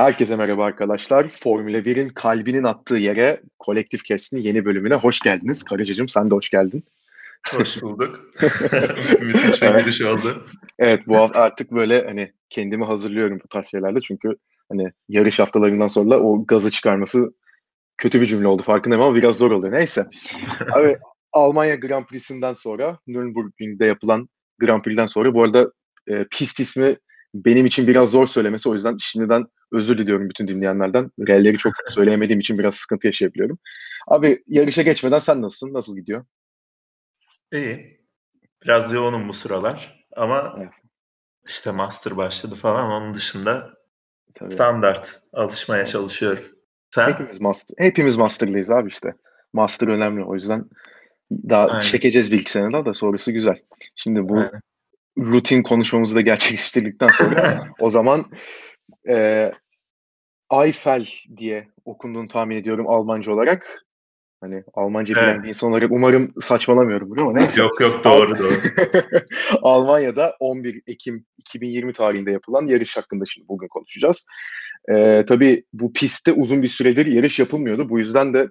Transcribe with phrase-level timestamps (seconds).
[0.00, 1.28] Herkese merhaba arkadaşlar.
[1.28, 5.62] Formula 1'in kalbinin attığı yere Kolektif Kest'in yeni bölümüne hoş geldiniz.
[5.62, 6.84] Karacacığım sen de hoş geldin.
[7.50, 8.20] Hoş bulduk.
[9.22, 9.84] Müthiş bir evet.
[9.84, 10.46] giriş oldu.
[10.78, 14.36] Evet bu hafta artık böyle hani kendimi hazırlıyorum bu tarz şeylerde çünkü
[14.68, 17.34] hani yarış haftalarından sonra o gazı çıkarması
[17.96, 19.74] kötü bir cümle oldu farkındayım ama biraz zor oluyor.
[19.74, 20.06] Neyse.
[20.72, 20.96] Abi
[21.32, 24.28] Almanya Grand Prix'sinden sonra Nürburgring'de yapılan
[24.60, 25.72] Grand Prix'den sonra bu arada
[26.08, 26.96] e, pist ismi
[27.34, 28.68] benim için biraz zor söylemesi.
[28.68, 31.10] O yüzden şimdiden özür diliyorum bütün dinleyenlerden.
[31.28, 33.58] Realleri çok söyleyemediğim için biraz sıkıntı yaşayabiliyorum.
[34.08, 35.74] Abi yarışa geçmeden sen nasılsın?
[35.74, 36.24] Nasıl gidiyor?
[37.52, 38.00] İyi.
[38.64, 40.06] Biraz yoğunum bu sıralar.
[40.16, 40.72] Ama evet.
[41.46, 42.90] işte master başladı falan.
[42.90, 43.74] Onun dışında
[44.34, 44.50] Tabii.
[44.50, 45.22] standart.
[45.32, 46.44] Alışmaya çalışıyorum.
[46.90, 47.08] Sen?
[47.08, 47.84] Hepimiz master.
[47.84, 49.14] Hepimiz master'lıyız abi işte.
[49.52, 50.24] Master önemli.
[50.24, 50.64] O yüzden
[51.30, 51.82] daha Aynen.
[51.82, 53.62] çekeceğiz bir iki sene daha da sonrası güzel.
[53.96, 54.60] Şimdi bu Aynen
[55.18, 58.24] rutin konuşmamızı da gerçekleştirdikten sonra o zaman
[59.08, 59.50] e,
[60.52, 63.84] Eiffel diye okunduğunu tahmin ediyorum Almanca olarak.
[64.40, 65.42] Hani Almanca bilen evet.
[65.42, 67.62] bir insan olarak umarım saçmalamıyorum bunu ama neyse.
[67.62, 68.54] Yok yok doğru doğru.
[69.62, 74.26] Almanya'da 11 Ekim 2020 tarihinde yapılan yarış hakkında şimdi bugün konuşacağız.
[74.92, 77.88] Ee, tabii bu pistte uzun bir süredir yarış yapılmıyordu.
[77.88, 78.48] Bu yüzden de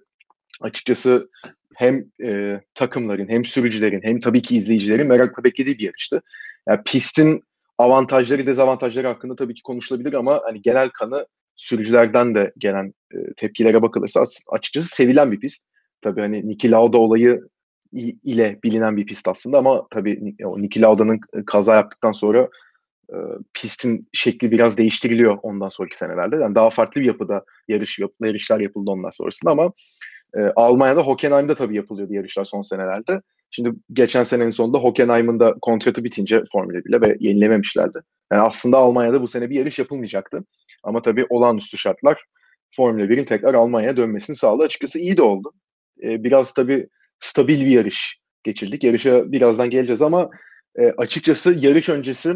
[0.62, 1.30] açıkçası
[1.76, 6.22] hem e, takımların hem sürücülerin hem tabii ki izleyicilerin merakla beklediği bir yarıştı.
[6.70, 7.44] Yani pistin
[7.80, 13.82] avantajları dezavantajları hakkında tabii ki konuşulabilir ama hani genel kanı sürücülerden de gelen e, tepkilere
[13.82, 15.64] bakılırsa açıkçası sevilen bir pist.
[16.02, 17.42] Tabii hani Niki Lauda olayı
[18.24, 22.50] ile bilinen bir pist aslında ama tabii o Niki Lauda'nın kaza yaptıktan sonra
[23.10, 23.18] e,
[23.54, 26.36] pistin şekli biraz değiştiriliyor ondan sonraki senelerde.
[26.36, 29.72] Yani daha farklı bir yapıda yarış yarışlar yapıldı ondan sonrasında ama
[30.38, 33.22] e, Almanya'da Hockenheim'de tabii yapılıyordu yarışlar son senelerde.
[33.52, 38.00] Şimdi geçen senenin sonunda Hockenheim'ın da kontratı bitince Formula 1'le ve yenilememişlerdi.
[38.32, 40.44] Yani aslında Almanya'da bu sene bir yarış yapılmayacaktı.
[40.84, 42.24] Ama tabii olağanüstü şartlar
[42.76, 44.64] Formula 1'in tekrar Almanya'ya dönmesini sağladı.
[44.64, 45.52] Açıkçası iyi de oldu.
[46.04, 46.88] Ee, biraz tabii
[47.20, 48.84] stabil bir yarış geçirdik.
[48.84, 50.30] Yarışa birazdan geleceğiz ama
[50.76, 52.34] e, açıkçası yarış öncesi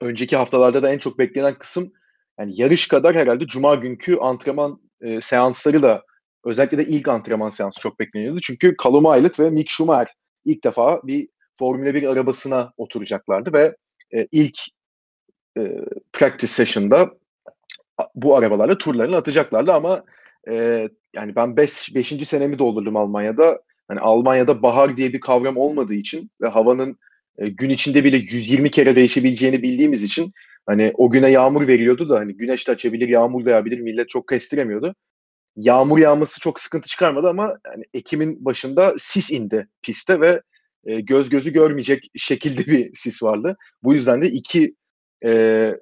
[0.00, 1.92] önceki haftalarda da en çok beklenen kısım
[2.38, 6.04] yani yarış kadar herhalde cuma günkü antrenman e, seansları da
[6.44, 8.40] özellikle de ilk antrenman seansı çok bekleniyordu.
[8.40, 10.14] Çünkü Callum Aylett ve Mick Schumacher
[10.44, 11.28] ilk defa bir
[11.58, 13.76] Formula 1 arabasına oturacaklardı ve
[14.14, 14.58] e, ilk
[15.58, 17.10] e, practice session'da
[18.14, 20.04] bu arabalarla turlarını atacaklardı ama
[20.48, 21.94] e, yani ben 5.
[21.94, 23.60] Beş, senemi doldurdum Almanya'da.
[23.88, 26.98] Hani Almanya'da bahar diye bir kavram olmadığı için ve havanın
[27.38, 30.32] e, gün içinde bile 120 kere değişebileceğini bildiğimiz için
[30.66, 33.80] hani o güne yağmur veriyordu da hani güneş de açabilir, yağmur da yağabilir.
[33.80, 34.94] Millet çok kestiremiyordu
[35.56, 40.42] yağmur yağması çok sıkıntı çıkarmadı ama yani Ekim'in başında sis indi piste ve
[40.84, 43.56] e, göz gözü görmeyecek şekilde bir sis vardı.
[43.82, 44.74] Bu yüzden de iki
[45.24, 45.72] e,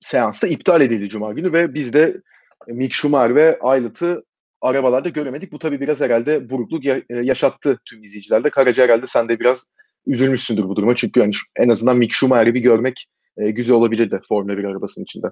[0.00, 2.20] seansta iptal edildi Cuma günü ve biz de
[2.68, 4.24] Mick Schumacher ve Aylet'ı
[4.60, 5.52] arabalarda göremedik.
[5.52, 8.50] Bu tabii biraz herhalde burukluk e, yaşattı tüm izleyicilerde.
[8.50, 9.66] Karaca herhalde sen de biraz
[10.06, 10.94] üzülmüşsündür bu duruma.
[10.94, 13.06] Çünkü yani en azından Mick Schumacher'i bir görmek
[13.36, 15.26] e, güzel olabilirdi Formula 1 arabasının içinde.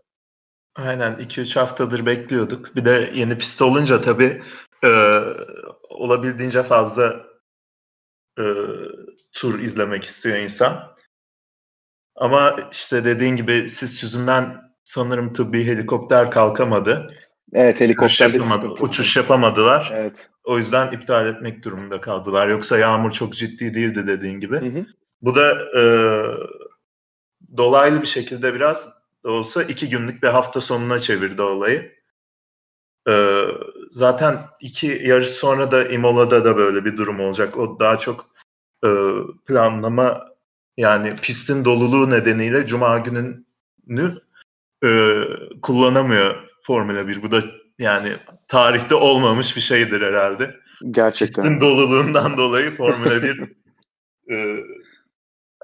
[0.76, 2.76] Aynen 2-3 haftadır bekliyorduk.
[2.76, 4.42] Bir de yeni pist olunca tabii
[4.84, 5.20] e,
[5.88, 7.26] olabildiğince fazla
[8.38, 8.44] e,
[9.32, 10.96] tur izlemek istiyor insan.
[12.16, 17.14] Ama işte dediğin gibi sis yüzünden sanırım tıbbi helikopter kalkamadı.
[17.52, 19.90] Evet helikopter yapamadı, uçuş yapamadılar.
[19.94, 20.30] Evet.
[20.44, 22.48] O yüzden iptal etmek durumunda kaldılar.
[22.48, 24.56] Yoksa yağmur çok ciddi değildi dediğin gibi.
[24.56, 24.86] Hı hı.
[25.22, 25.82] Bu da e,
[27.56, 28.88] dolaylı bir şekilde biraz
[29.26, 31.96] da olsa iki günlük bir hafta sonuna çevirdi olayı.
[33.08, 33.44] Ee,
[33.90, 37.56] zaten iki yarış sonra da Imola'da da böyle bir durum olacak.
[37.58, 38.26] O daha çok
[38.84, 38.90] e,
[39.46, 40.26] planlama
[40.76, 44.20] yani pistin doluluğu nedeniyle Cuma gününü
[44.84, 45.22] e,
[45.62, 47.22] kullanamıyor Formula 1.
[47.22, 47.42] Bu da
[47.78, 48.16] yani
[48.48, 50.56] tarihte olmamış bir şeydir herhalde.
[50.90, 51.42] Gerçekten.
[51.42, 53.40] Pistin doluluğundan dolayı Formula 1
[54.30, 54.56] e,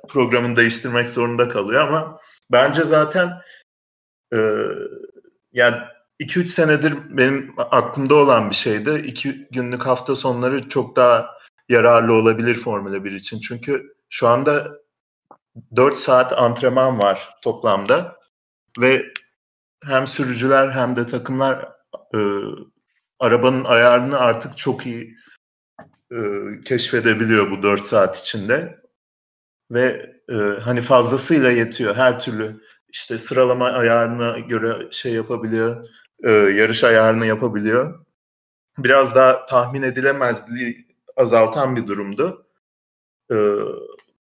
[0.09, 2.19] programını değiştirmek zorunda kalıyor ama
[2.53, 3.33] bence zaten
[4.33, 4.69] ee,
[5.53, 5.77] yani
[6.21, 9.03] 2-3 senedir benim aklımda olan bir şeydi.
[9.07, 11.37] 2 günlük hafta sonları çok daha
[11.69, 13.41] yararlı olabilir Formula 1 için.
[13.41, 14.79] Çünkü şu anda
[15.77, 18.17] 4 saat antrenman var toplamda
[18.81, 19.13] ve
[19.85, 21.69] hem sürücüler hem de takımlar
[22.15, 22.19] e,
[23.19, 25.17] arabanın ayarını artık çok iyi
[26.13, 26.17] e,
[26.65, 28.83] keşfedebiliyor bu 4 saat içinde
[29.71, 35.89] ve e, hani fazlasıyla yetiyor her türlü işte sıralama ayarına göre şey yapabiliyor,
[36.25, 38.07] e, yarış ayarını yapabiliyor.
[38.79, 40.87] Biraz daha tahmin edilemezliği
[41.17, 42.47] azaltan bir durumdu.
[43.33, 43.37] E,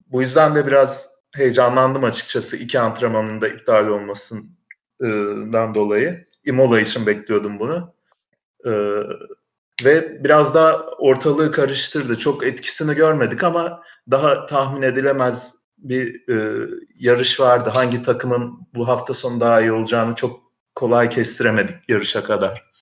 [0.07, 4.59] bu yüzden de biraz heyecanlandım açıkçası iki antrenmanın da iptal olmasın
[5.53, 6.27] dan dolayı.
[6.45, 7.95] Imola için bekliyordum bunu.
[8.67, 9.03] Ee,
[9.85, 12.19] ve biraz daha ortalığı karıştırdı.
[12.19, 16.67] Çok etkisini görmedik ama daha tahmin edilemez bir e,
[16.99, 17.71] yarış vardı.
[17.75, 20.41] Hangi takımın bu hafta sonu daha iyi olacağını çok
[20.75, 22.73] kolay kestiremedik yarışa kadar.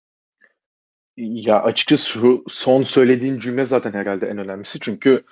[1.17, 4.81] Ya açıkçası şu son söylediğin cümle zaten herhalde en önemlisi.
[4.81, 5.23] Çünkü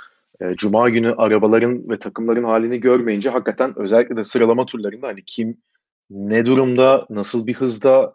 [0.41, 5.59] e, Cuma günü arabaların ve takımların halini görmeyince hakikaten özellikle de sıralama turlarında hani kim
[6.11, 8.15] ne durumda, nasıl bir hızda,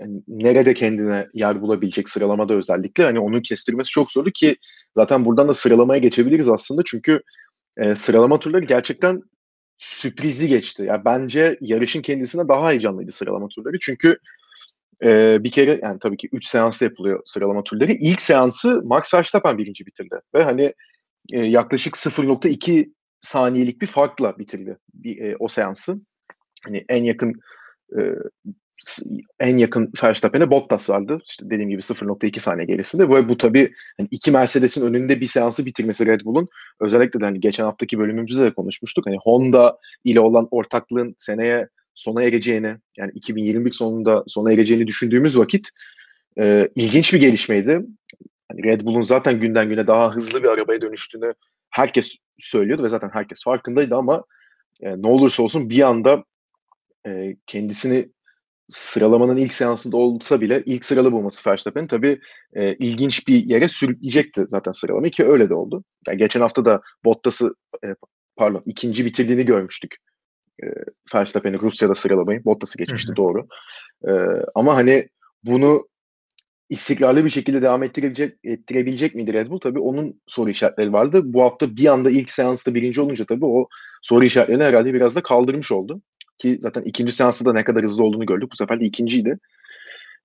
[0.00, 4.56] yani nerede kendine yer bulabilecek sıralamada özellikle hani onu kestirmesi çok zordu ki
[4.96, 7.22] zaten buradan da sıralamaya geçebiliriz aslında çünkü
[7.78, 9.22] e, sıralama turları gerçekten
[9.78, 10.84] sürprizi geçti.
[10.84, 14.18] Ya bence yarışın kendisine daha heyecanlıydı sıralama turları çünkü
[15.04, 17.92] e, bir kere yani tabii ki 3 seansı yapılıyor sıralama turları.
[17.92, 20.74] İlk seansı Max Verstappen birinci bitirdi ve hani
[21.32, 25.96] e, yaklaşık 0.2 saniyelik bir farkla bitirdi bir, e, o seansı.
[26.64, 27.32] Hani en yakın
[27.98, 28.00] e,
[29.40, 31.18] en yakın Verstappen'e Bottas vardı.
[31.30, 33.08] İşte dediğim gibi 0.2 saniye gerisinde.
[33.08, 36.48] Ve bu tabii hani iki Mercedes'in önünde bir seansı bitirmesi Red Bull'un
[36.80, 39.06] özellikle de hani geçen haftaki bölümümüzde de konuşmuştuk.
[39.06, 45.68] Hani Honda ile olan ortaklığın seneye sona ereceğini yani 2021 sonunda sona ereceğini düşündüğümüz vakit
[46.38, 47.80] e, ilginç bir gelişmeydi.
[48.48, 51.34] Hani Red Bull'un zaten günden güne daha hızlı bir arabaya dönüştüğünü
[51.70, 54.24] herkes söylüyordu ve zaten herkes farkındaydı ama
[54.80, 56.24] e, ne olursa olsun bir anda
[57.06, 58.08] e, kendisini
[58.72, 62.20] sıralamanın ilk seansında olsa bile ilk sıralı bulması Verstappen tabii
[62.54, 65.84] e, ilginç bir yere sürükleyecekti zaten sıralamayı ki öyle de oldu.
[66.06, 67.54] Yani geçen hafta da Bottas'ı
[67.84, 67.88] e,
[68.36, 69.96] pardon ikinci bitirdiğini görmüştük.
[70.62, 70.66] E,
[71.14, 72.44] Verstappen'i Rusya'da sıralamayı.
[72.44, 73.16] Bottas'ı geçmişti Hı-hı.
[73.16, 73.46] doğru.
[74.08, 74.12] E,
[74.54, 75.08] ama hani
[75.44, 75.88] bunu
[76.68, 79.60] istikrarlı bir şekilde devam ettirebilecek, ettirebilecek miydi Red Bull?
[79.60, 81.20] Tabii onun soru işaretleri vardı.
[81.24, 83.68] Bu hafta bir anda ilk seansta birinci olunca tabii o
[84.02, 86.02] soru işaretlerini herhalde biraz da kaldırmış oldu.
[86.38, 88.52] Ki zaten ikinci seansta da ne kadar hızlı olduğunu gördük.
[88.52, 89.38] Bu sefer de ikinciydi.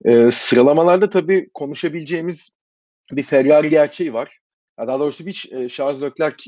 [0.05, 2.51] Ee, sıralamalarda tabii konuşabileceğimiz
[3.11, 4.39] bir Ferrari gerçeği var.
[4.79, 6.43] Daha doğrusu bir e, Charles Leclerc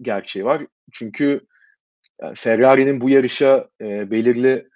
[0.00, 0.66] gerçeği var.
[0.92, 1.40] Çünkü
[2.22, 4.68] yani Ferrari'nin bu yarışa e, belirli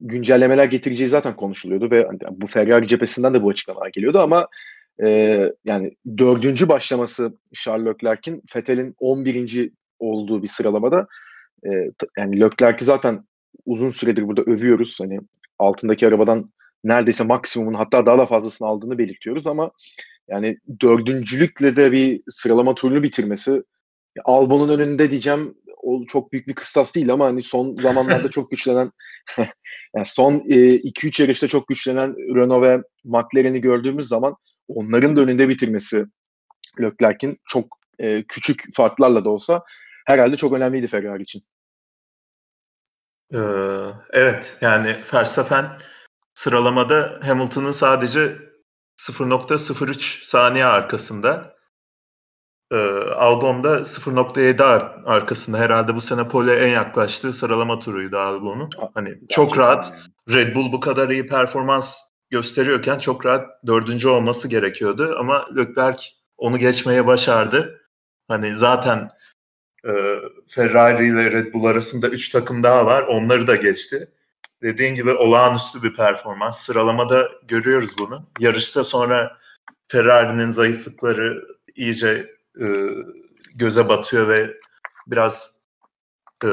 [0.00, 4.48] güncellemeler getireceği zaten konuşuluyordu ve hani, bu Ferrari cephesinden de bu açıklamalar geliyordu ama
[5.02, 9.70] e, yani dördüncü başlaması Charles Leclerc'in Vettel'in 11.
[9.98, 11.06] olduğu bir sıralamada
[11.66, 11.70] e,
[12.18, 13.24] yani Leclerc'i zaten
[13.66, 15.00] uzun süredir burada övüyoruz.
[15.00, 15.18] Hani
[15.58, 16.52] altındaki arabadan
[16.84, 19.70] neredeyse maksimumun hatta daha da fazlasını aldığını belirtiyoruz ama
[20.28, 23.62] yani dördüncülükle de bir sıralama turunu bitirmesi
[24.24, 28.92] Albon'un önünde diyeceğim o çok büyük bir kıstas değil ama hani son zamanlarda çok güçlenen
[29.96, 34.36] yani son 2-3 e, yarışta çok güçlenen Renault ve McLaren'i gördüğümüz zaman
[34.68, 36.04] onların da önünde bitirmesi
[36.80, 39.62] Leclerc'in çok e, küçük farklarla da olsa
[40.06, 41.42] herhalde çok önemliydi Ferrari için.
[43.34, 43.38] Ee,
[44.10, 45.78] evet yani Verstappen
[46.34, 48.38] sıralamada Hamilton'ın sadece
[48.96, 51.56] 0.03 saniye arkasında.
[52.72, 52.76] Ee,
[53.16, 58.70] Albon'da 0.7 ar- arkasında herhalde bu sene pole en yaklaştığı sıralama turuydu Albon'un.
[58.94, 59.92] Hani Gerçekten çok rahat
[60.32, 61.98] Red Bull bu kadar iyi performans
[62.30, 66.04] gösteriyorken çok rahat dördüncü olması gerekiyordu ama Leclerc
[66.36, 67.80] onu geçmeye başardı.
[68.28, 69.15] Hani zaten e,
[70.48, 73.02] Ferrari ile Red Bull arasında 3 takım daha var.
[73.02, 74.08] Onları da geçti.
[74.62, 76.58] Dediğin gibi olağanüstü bir performans.
[76.58, 78.26] Sıralamada görüyoruz bunu.
[78.40, 79.38] Yarışta sonra
[79.88, 82.66] Ferrari'nin zayıflıkları iyice e,
[83.54, 84.56] göze batıyor ve
[85.06, 85.56] biraz
[86.44, 86.50] e,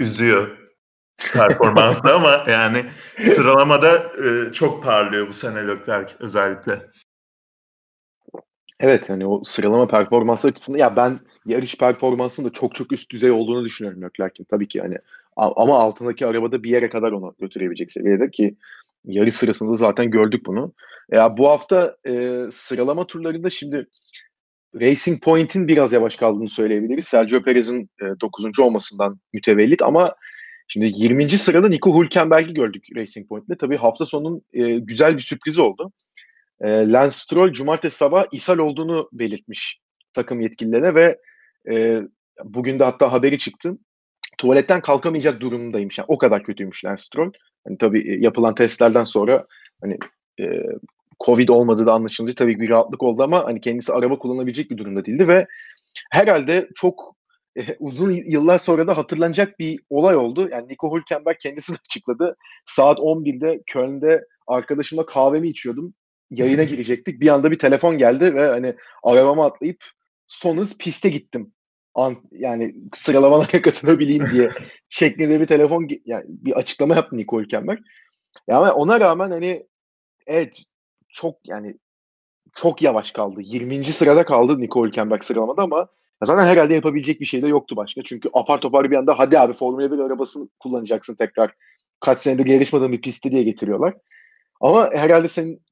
[0.00, 0.58] üzüyor
[1.32, 2.86] performansla ama yani
[3.34, 6.90] sıralamada e, çok parlıyor bu sene Leclerc özellikle.
[8.80, 13.30] Evet hani o sıralama performansı açısından ya ben yarış performansının da çok çok üst düzey
[13.30, 14.44] olduğunu düşünüyorum Leclerc'in.
[14.44, 14.96] Tabii ki hani
[15.36, 18.56] ama altındaki arabada bir yere kadar onu götürebilecek seviyede ki
[19.04, 20.72] yarış sırasında zaten gördük bunu.
[21.10, 23.86] Ya bu hafta e, sıralama turlarında şimdi
[24.80, 27.04] Racing Point'in biraz yavaş kaldığını söyleyebiliriz.
[27.04, 28.60] Sergio Perez'in e, 9.
[28.60, 30.14] olmasından mütevellit ama
[30.68, 31.30] şimdi 20.
[31.30, 33.56] sırada Nico Hülkenberg'i gördük Racing Point'te.
[33.56, 35.92] Tabii hafta sonunun e, güzel bir sürprizi oldu.
[36.60, 39.80] E, Lance Stroll cumartesi sabah ishal olduğunu belirtmiş
[40.14, 41.18] takım yetkililerine ve
[41.72, 42.00] e,
[42.44, 43.78] bugün de hatta haberi çıktı.
[44.38, 45.98] Tuvaletten kalkamayacak durumdaymış.
[45.98, 47.32] Yani o kadar kötüymüş Lance Stroll.
[47.66, 49.46] Hani tabii yapılan testlerden sonra
[49.82, 49.98] hani
[50.40, 50.44] e,
[51.24, 55.04] Covid olmadığı da anlaşılınca tabii bir rahatlık oldu ama hani kendisi araba kullanabilecek bir durumda
[55.04, 55.46] değildi ve
[56.12, 57.16] herhalde çok
[57.56, 60.48] e, uzun yıllar sonra da hatırlanacak bir olay oldu.
[60.52, 62.36] Yani Nico Hülkenberg kendisi de açıkladı.
[62.66, 65.94] Saat 11'de Köln'de arkadaşımla kahvemi içiyordum
[66.30, 67.20] yayına girecektik.
[67.20, 69.84] Bir anda bir telefon geldi ve hani arabama atlayıp
[70.26, 71.52] son hız piste gittim
[71.96, 74.50] an, yani sıralamalara katılabileyim diye
[74.88, 77.78] şeklinde bir telefon yani bir açıklama yaptı Nicole Hülkenberg.
[78.48, 79.66] Yani ona rağmen hani
[80.26, 80.56] evet
[81.08, 81.74] çok yani
[82.54, 83.40] çok yavaş kaldı.
[83.42, 83.84] 20.
[83.84, 85.88] sırada kaldı Nicole Hülkenberg sıralamada ama
[86.24, 88.02] zaten herhalde yapabilecek bir şey de yoktu başka.
[88.02, 91.54] Çünkü apar topar bir anda hadi abi Formula 1 arabasını kullanacaksın tekrar.
[92.00, 93.94] Kaç senedir yarışmadığın bir pisti diye getiriyorlar.
[94.60, 95.62] Ama herhalde senin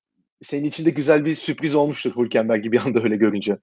[0.42, 3.58] senin için de güzel bir sürpriz olmuştur Hülkenberg'i bir anda öyle görünce.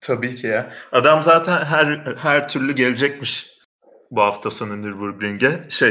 [0.00, 0.72] Tabii ki ya.
[0.92, 3.52] Adam zaten her her türlü gelecekmiş
[4.10, 5.62] bu hafta sonu Nürburgring'e.
[5.68, 5.90] Şey,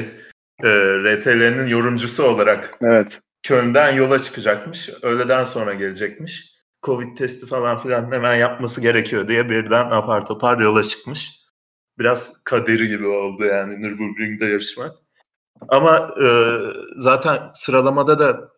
[0.63, 0.69] e,
[1.03, 3.21] RTL'nin yorumcusu olarak evet.
[3.43, 4.89] Köln'den yola çıkacakmış.
[5.01, 6.51] Öğleden sonra gelecekmiş.
[6.83, 11.41] Covid testi falan filan hemen yapması gerekiyor diye birden apar topar yola çıkmış.
[11.99, 14.91] Biraz kaderi gibi oldu yani Nürburgring'de yarışmak.
[15.69, 16.27] Ama e,
[16.97, 18.50] zaten sıralamada da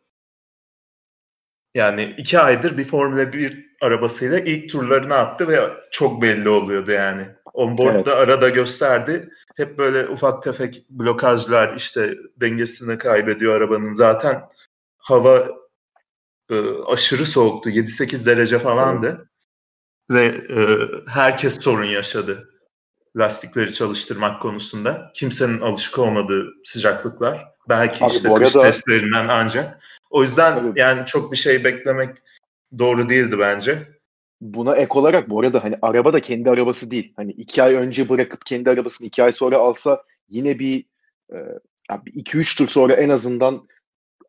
[1.75, 5.59] yani iki aydır bir Formula 1 arabasıyla ilk turlarını attı ve
[5.91, 7.27] çok belli oluyordu yani.
[7.53, 8.07] Onboard'da evet.
[8.07, 9.29] arada gösterdi.
[9.55, 13.93] Hep böyle ufak tefek blokajlar işte dengesini kaybediyor arabanın.
[13.93, 14.43] Zaten
[14.97, 15.47] hava
[16.49, 16.55] e,
[16.87, 17.69] aşırı soğuktu.
[17.69, 19.17] 7-8 derece falandı.
[19.17, 19.27] Tabii.
[20.09, 20.59] Ve e,
[21.07, 22.49] herkes sorun yaşadı
[23.15, 25.11] lastikleri çalıştırmak konusunda.
[25.13, 27.45] Kimsenin alışık olmadığı sıcaklıklar.
[27.69, 28.65] Belki Abi, işte kış arada...
[28.65, 29.83] testlerinden ancak.
[30.13, 30.79] O yüzden Tabii.
[30.79, 32.09] yani çok bir şey beklemek
[32.79, 33.87] doğru değildi bence.
[34.41, 37.13] Buna ek olarak bu arada hani araba da kendi arabası değil.
[37.15, 40.85] Hani iki ay önce bırakıp kendi arabasını iki ay sonra alsa yine bir
[41.33, 41.37] e,
[42.05, 43.67] iki üç tur sonra en azından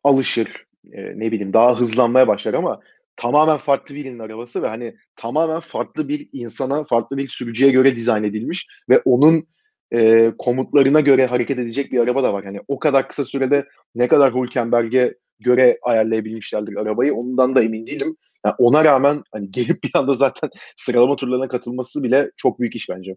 [0.03, 0.65] alışır.
[0.91, 2.79] E, ne bileyim daha hızlanmaya başlar ama
[3.15, 8.23] tamamen farklı birinin arabası ve hani tamamen farklı bir insana, farklı bir sürücüye göre dizayn
[8.23, 9.47] edilmiş ve onun
[9.93, 12.45] e, komutlarına göre hareket edecek bir araba da var.
[12.45, 18.17] Hani o kadar kısa sürede ne kadar Hülkenberg'e göre ayarlayabilmişlerdir arabayı ondan da emin değilim.
[18.45, 22.89] Yani ona rağmen hani gelip bir anda zaten sıralama turlarına katılması bile çok büyük iş
[22.89, 23.15] bence.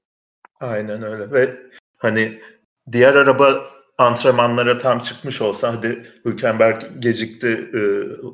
[0.60, 1.56] Aynen öyle ve
[1.96, 2.40] hani
[2.92, 3.64] diğer araba
[3.98, 7.80] antrenmanlara tam çıkmış olsa hadi Hülkenberg gecikti e,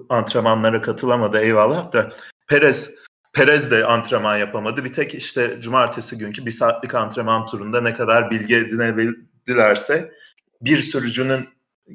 [0.09, 2.13] antrenmanlara katılamadı eyvallah da
[2.49, 4.85] Perez Perez de antrenman yapamadı.
[4.85, 10.13] Bir tek işte cumartesi günkü bir saatlik antrenman turunda ne kadar bilgi edinebildilerse
[10.61, 11.49] bir sürücünün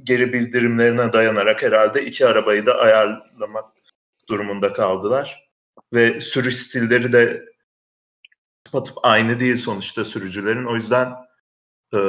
[0.03, 3.65] geri bildirimlerine dayanarak herhalde iki arabayı da ayarlamak
[4.29, 5.50] durumunda kaldılar.
[5.93, 7.46] Ve sürüş stilleri de
[8.63, 10.65] tıpatıp aynı değil sonuçta sürücülerin.
[10.65, 11.15] O yüzden
[11.93, 12.00] e,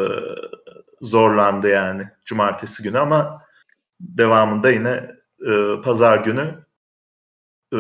[1.01, 3.43] zorlandı yani cumartesi günü ama
[4.01, 5.11] devamında yine
[5.47, 6.55] e, pazar günü
[7.75, 7.79] e,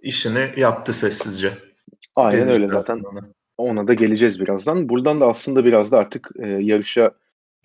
[0.00, 1.58] işini yaptı sessizce.
[2.16, 3.00] Aynen Gelişti öyle zaten.
[3.00, 3.20] Ona.
[3.56, 4.88] ona da geleceğiz birazdan.
[4.88, 7.12] Buradan da aslında biraz da artık e, yarışa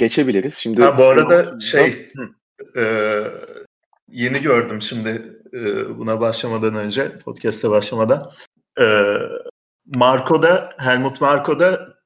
[0.02, 0.58] geçebiliriz.
[0.58, 2.08] Şimdi ha, bu arada şey
[2.76, 2.84] e,
[4.08, 8.32] yeni gördüm şimdi e, buna başlamadan önce podcast'e başlamadan
[8.80, 8.86] e,
[9.86, 11.98] Marco da Helmut Marco da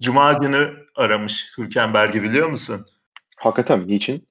[0.00, 2.86] Cuma günü aramış Hülkenberg'i biliyor musun?
[3.36, 4.28] Hakikaten niçin?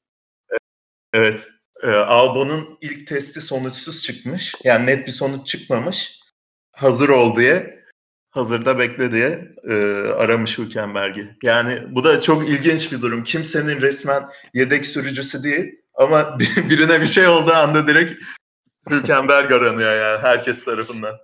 [1.13, 1.49] Evet.
[1.83, 4.55] E, Albon'un ilk testi sonuçsuz çıkmış.
[4.63, 6.19] Yani net bir sonuç çıkmamış.
[6.71, 7.80] Hazır ol diye
[8.31, 9.73] hazırda bekle diye e,
[10.17, 11.35] aramış Hülkenberg'i.
[11.43, 13.23] Yani bu da çok ilginç bir durum.
[13.23, 14.23] Kimsenin resmen
[14.53, 18.23] yedek sürücüsü değil ama birine bir şey olduğu anda direkt
[18.89, 21.15] Hülkenberg aranıyor yani herkes tarafından.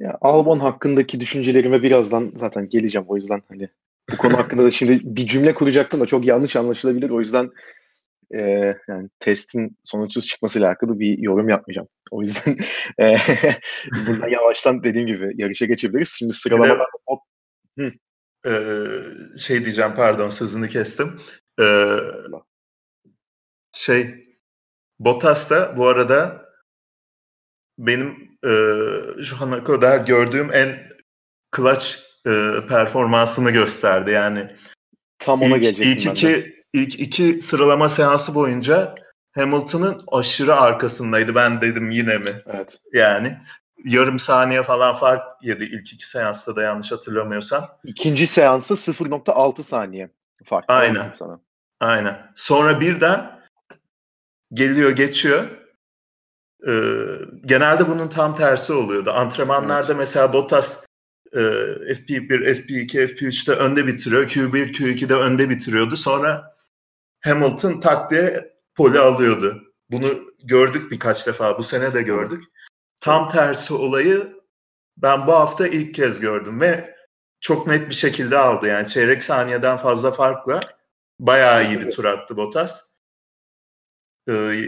[0.00, 3.06] Ya, Albon hakkındaki düşüncelerime birazdan zaten geleceğim.
[3.08, 3.68] O yüzden hani
[4.12, 7.10] bu konu hakkında da şimdi bir cümle kuracaktım da çok yanlış anlaşılabilir.
[7.10, 7.50] O yüzden
[8.34, 8.40] e,
[8.88, 11.88] yani testin sonuçsuz çıkmasıyla alakalı bir yorum yapmayacağım.
[12.14, 12.58] O yüzden
[13.00, 13.16] e,
[14.06, 16.14] buradan yavaştan dediğim gibi yarışa geçebiliriz.
[16.18, 16.86] Şimdi sıralama
[18.46, 18.58] ee,
[19.38, 21.20] şey diyeceğim pardon sözünü kestim.
[21.60, 21.96] Ee,
[23.72, 24.24] şey
[24.98, 26.48] Bottas da bu arada
[27.78, 28.52] benim e,
[29.22, 30.88] şu ana kadar gördüğüm en
[31.56, 31.86] clutch
[32.26, 34.10] e, performansını gösterdi.
[34.10, 34.56] Yani
[35.18, 38.94] tam ona ilk, ilk iki ilk iki sıralama seansı boyunca
[39.34, 41.34] Hamilton'ın aşırı arkasındaydı.
[41.34, 42.42] Ben dedim yine mi?
[42.46, 42.78] Evet.
[42.92, 43.38] Yani
[43.84, 47.68] yarım saniye falan fark yedi ilk iki seansta da yanlış hatırlamıyorsam.
[47.84, 50.10] İkinci seansı 0.6 saniye
[50.44, 50.64] fark.
[50.68, 51.12] Aynen.
[51.14, 51.40] Sana.
[51.80, 52.32] Aynen.
[52.34, 53.40] Sonra birden
[54.52, 55.50] geliyor geçiyor.
[56.68, 56.72] Ee,
[57.46, 59.10] genelde bunun tam tersi oluyordu.
[59.10, 59.98] Antrenmanlarda evet.
[59.98, 60.86] mesela Bottas
[61.32, 64.28] e, FP1, FP2, FP3'te önde bitiriyor.
[64.28, 65.96] Q1, Q2'de önde bitiriyordu.
[65.96, 66.54] Sonra
[67.20, 69.74] Hamilton tak diye poli alıyordu.
[69.90, 71.58] Bunu gördük birkaç defa.
[71.58, 72.44] Bu sene de gördük.
[73.00, 74.40] Tam tersi olayı
[74.96, 76.96] ben bu hafta ilk kez gördüm ve
[77.40, 78.66] çok net bir şekilde aldı.
[78.66, 80.60] Yani çeyrek saniyeden fazla farkla
[81.18, 82.94] bayağı iyi bir tur attı Bottas.
[84.28, 84.60] Ee,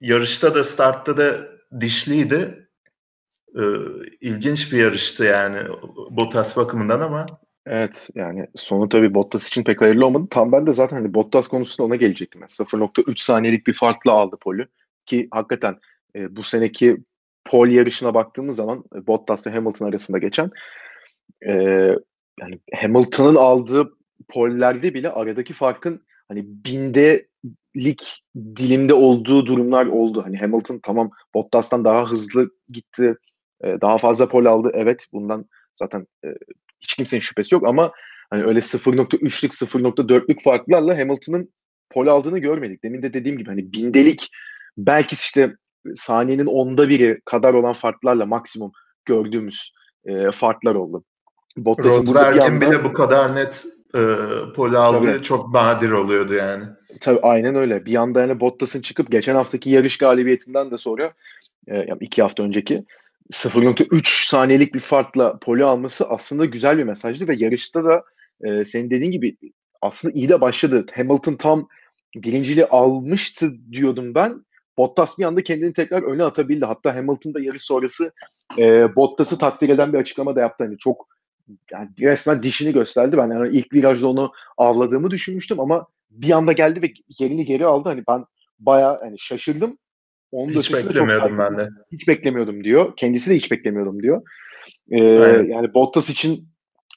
[0.00, 1.48] yarışta da startta da
[1.80, 2.68] dişliydi.
[3.54, 3.62] e,
[4.20, 5.68] ilginç bir yarıştı yani
[6.10, 7.26] Bottas bakımından ama
[7.66, 10.26] Evet yani sonu tabii Bottas için pek hayırlı olmadı.
[10.30, 12.40] Tam ben de zaten hani Bottas konusunda ona gelecektim.
[12.40, 14.66] Yani 0.3 saniyelik bir farkla aldı poli
[15.06, 15.78] ki hakikaten
[16.16, 16.96] e, bu seneki
[17.44, 20.50] pol yarışına baktığımız zaman e, Bottas ile Hamilton arasında geçen
[21.46, 21.52] e,
[22.40, 23.92] yani Hamilton'ın aldığı
[24.28, 27.28] pollerde bile aradaki farkın hani binde
[27.76, 27.98] lig
[28.56, 30.22] dilimde olduğu durumlar oldu.
[30.24, 33.14] Hani Hamilton tamam Bottas'tan daha hızlı gitti.
[33.64, 34.70] E, daha fazla pol aldı.
[34.74, 36.28] Evet bundan zaten e,
[36.82, 37.92] hiç kimsenin şüphesi yok ama
[38.30, 41.52] hani öyle 0.3'lük 0.4'lük farklarla Hamilton'ın
[41.90, 42.84] pol aldığını görmedik.
[42.84, 44.30] Demin de dediğim gibi hani bindelik
[44.76, 45.56] belki işte
[45.94, 48.72] saniyenin onda biri kadar olan farklarla maksimum
[49.04, 49.72] gördüğümüz
[50.04, 51.04] e, farklar oldu.
[51.56, 54.00] Bottas'ın Rosberg'in bile bu kadar net e,
[54.56, 55.22] pol aldığı tabii.
[55.22, 56.64] çok nadir oluyordu yani.
[57.00, 57.86] Tabii aynen öyle.
[57.86, 61.12] Bir anda yani Bottas'ın çıkıp geçen haftaki yarış galibiyetinden de sonra
[61.68, 62.84] e, yani iki hafta önceki
[63.30, 68.04] 0.3 saniyelik bir farkla poli alması aslında güzel bir mesajdı ve yarışta da
[68.44, 69.36] e, senin dediğin gibi
[69.82, 70.86] aslında iyi de başladı.
[70.94, 71.68] Hamilton tam
[72.16, 74.44] birinciliği almıştı diyordum ben.
[74.76, 76.64] Bottas bir anda kendini tekrar öne atabildi.
[76.64, 78.12] Hatta Hamilton da yarış sonrası
[78.58, 80.64] e, Bottas'ı takdir eden bir açıklama da yaptı.
[80.64, 81.08] Hani çok
[81.72, 83.16] yani resmen dişini gösterdi.
[83.16, 87.88] Ben yani ilk virajda onu avladığımı düşünmüştüm ama bir anda geldi ve yerini geri aldı.
[87.88, 88.24] Hani ben
[88.58, 89.78] bayağı hani şaşırdım.
[90.32, 91.68] Onun hiç beklemiyordum ben de.
[91.92, 92.96] Hiç beklemiyordum diyor.
[92.96, 94.22] Kendisi de hiç beklemiyordum diyor.
[94.90, 94.98] Ee,
[95.48, 96.48] yani Bottas için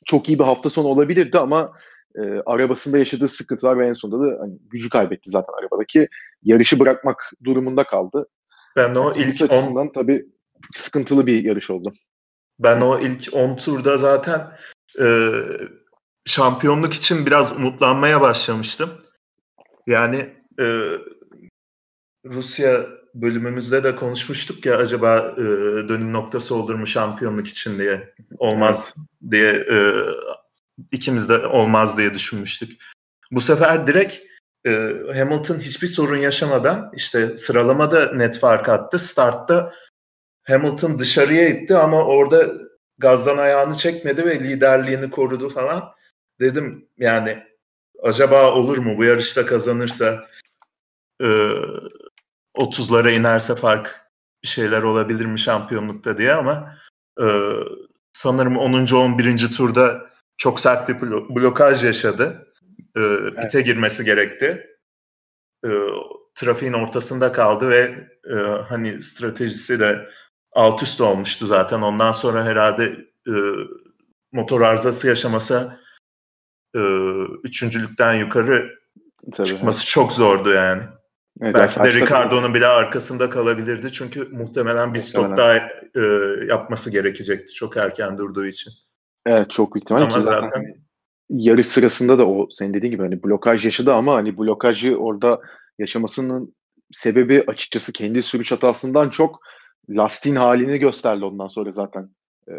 [0.06, 1.72] çok iyi bir hafta sonu olabilirdi ama
[2.16, 6.08] e, arabasında yaşadığı sıkıntılar ve en sonunda da hani, gücü kaybetti zaten arabadaki.
[6.44, 8.28] Yarışı bırakmak durumunda kaldı.
[8.76, 9.92] Ben o ilk açısından on...
[9.94, 10.26] tabii
[10.74, 11.94] sıkıntılı bir yarış oldu.
[12.60, 14.52] Ben o ilk 10 turda zaten
[15.02, 15.06] e,
[16.26, 18.90] şampiyonluk için biraz umutlanmaya başlamıştım.
[19.88, 20.66] Yani e,
[22.26, 22.86] Rusya
[23.16, 25.42] bölümümüzde de konuşmuştuk ya acaba e,
[25.90, 29.32] dönüm noktası olur mu şampiyonluk için diye olmaz evet.
[29.32, 29.78] diye e,
[30.92, 32.82] ikimiz de olmaz diye düşünmüştük.
[33.32, 34.26] Bu sefer direkt
[34.66, 34.72] e,
[35.14, 39.00] Hamilton hiçbir sorun yaşamadan işte sıralamada net fark attı.
[39.00, 39.74] Startta
[40.44, 42.54] Hamilton dışarıya itti ama orada
[42.98, 45.84] gazdan ayağını çekmedi ve liderliğini korudu falan.
[46.40, 47.44] Dedim yani
[48.04, 50.28] acaba olur mu bu yarışta kazanırsa
[51.22, 51.28] e,
[52.58, 54.06] 30'lara inerse fark
[54.44, 56.76] bir şeyler olabilir mi şampiyonlukta diye ama
[57.22, 57.26] e,
[58.14, 58.96] sanırım 10.
[58.96, 59.38] 11.
[59.38, 61.02] turda çok sert bir
[61.36, 62.48] blokaj yaşadı.
[62.96, 63.42] E, evet.
[63.42, 64.68] Pite girmesi gerekti.
[65.66, 65.70] E,
[66.36, 68.36] trafiğin ortasında kaldı ve e,
[68.70, 70.10] hani stratejisi de
[70.52, 71.82] alt üst olmuştu zaten.
[71.82, 72.84] Ondan sonra herhalde
[73.28, 73.34] e,
[74.32, 75.80] motor arızası yaşamasa
[76.76, 76.80] e,
[77.44, 78.80] üçüncülükten yukarı
[79.34, 80.84] Tabii, çıkması çok zordu yani.
[81.42, 83.92] Evet, Belki de Ricardo'nun bile arkasında kalabilirdi.
[83.92, 86.02] Çünkü muhtemelen bir stop daha e,
[86.50, 88.74] yapması gerekecekti çok erken durduğu için.
[89.26, 90.02] Evet çok ihtimal.
[90.02, 90.76] Ama zaten, zaten
[91.30, 95.42] yarış sırasında da o senin dediğin gibi hani blokaj yaşadı ama hani blokajı orada
[95.80, 96.56] yaşamasının
[96.92, 99.40] sebebi açıkçası kendi sürüş hatasından çok
[99.90, 102.10] lastiğin halini gösterdi ondan sonra zaten
[102.50, 102.54] e,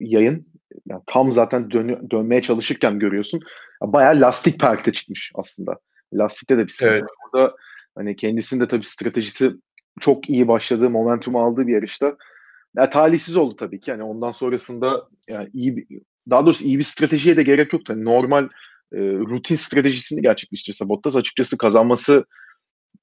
[0.00, 0.46] yayın.
[0.86, 3.40] Yani tam zaten dön dönmeye çalışırken görüyorsun.
[3.82, 5.76] Bayağı lastik perkte çıkmış aslında.
[6.12, 6.92] Lastikte de bir sıkıntı.
[6.92, 7.04] Evet.
[7.32, 7.54] Orada
[7.94, 9.52] Hani kendisinin de tabii stratejisi
[10.00, 12.16] çok iyi başladığı, momentum aldığı bir yarışta.
[12.76, 13.90] Ya talihsiz oldu tabii ki.
[13.90, 15.86] Yani ondan sonrasında yani iyi bir,
[16.30, 17.92] daha doğrusu iyi bir stratejiye de gerek yoktu.
[17.92, 18.44] Yani normal
[18.92, 22.24] e, rutin stratejisini gerçekleştirirse Bottas açıkçası kazanması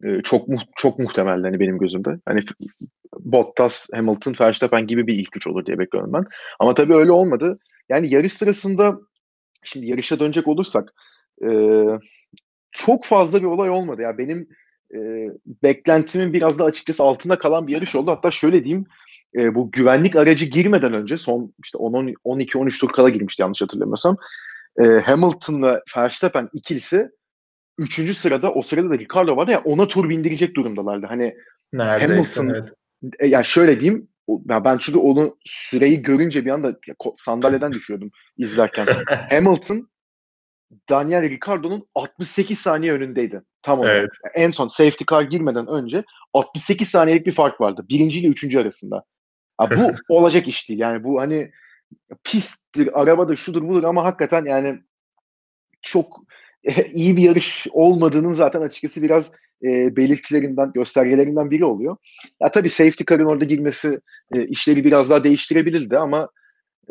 [0.04, 2.10] e, çok mu çok muhtemeldi hani benim gözümde.
[2.26, 2.40] Hani
[3.20, 6.24] Bottas, Hamilton, Verstappen gibi bir ilk üç olur diye bekliyorum ben.
[6.60, 7.60] Ama tabii öyle olmadı.
[7.90, 9.00] Yani yarış sırasında
[9.64, 10.94] şimdi yarışa dönecek olursak
[11.46, 11.84] e,
[12.72, 14.02] çok fazla bir olay olmadı.
[14.02, 14.48] Ya yani benim
[14.96, 15.30] e,
[15.64, 18.12] beklentimin biraz da açıkçası altında kalan bir yarış oldu.
[18.12, 18.86] Hatta şöyle diyeyim
[19.36, 24.18] e, bu güvenlik aracı girmeden önce son işte 12-13 tur kala girmişti yanlış hatırlamıyorsam.
[24.80, 27.10] E, Hamilton'la Verstappen ikilisi
[27.78, 28.18] 3.
[28.18, 31.06] sırada o sırada da Ricardo vardı ya yani ona tur bindirecek durumdalardı.
[31.06, 31.36] Hani
[31.74, 32.74] Neredeyse, Hamilton evet.
[33.20, 34.08] e, yani şöyle diyeyim
[34.50, 36.80] ya ben çünkü onu süreyi görünce bir anda
[37.18, 38.88] sandalyeden düşüyordum izlerken.
[39.30, 39.91] Hamilton
[40.90, 43.42] Daniel Ricciardo'nun 68 saniye önündeydi.
[43.62, 43.98] Tam olarak.
[43.98, 44.10] Evet.
[44.36, 46.04] En son safety car girmeden önce
[46.34, 47.86] 68 saniyelik bir fark vardı.
[47.90, 49.04] Birinci ile üçüncü arasında.
[49.62, 50.80] Ya bu olacak iş değil.
[50.80, 51.52] Yani bu hani
[52.24, 54.80] pisttir, arabadır, şudur budur ama hakikaten yani
[55.82, 56.20] çok
[56.92, 59.32] iyi bir yarış olmadığının zaten açıkçası biraz
[59.64, 61.98] e, belirtilerinden, göstergelerinden biri oluyor.
[62.42, 64.00] Ya tabii safety car'ın orada girmesi
[64.36, 66.30] e, işleri biraz daha değiştirebilirdi ama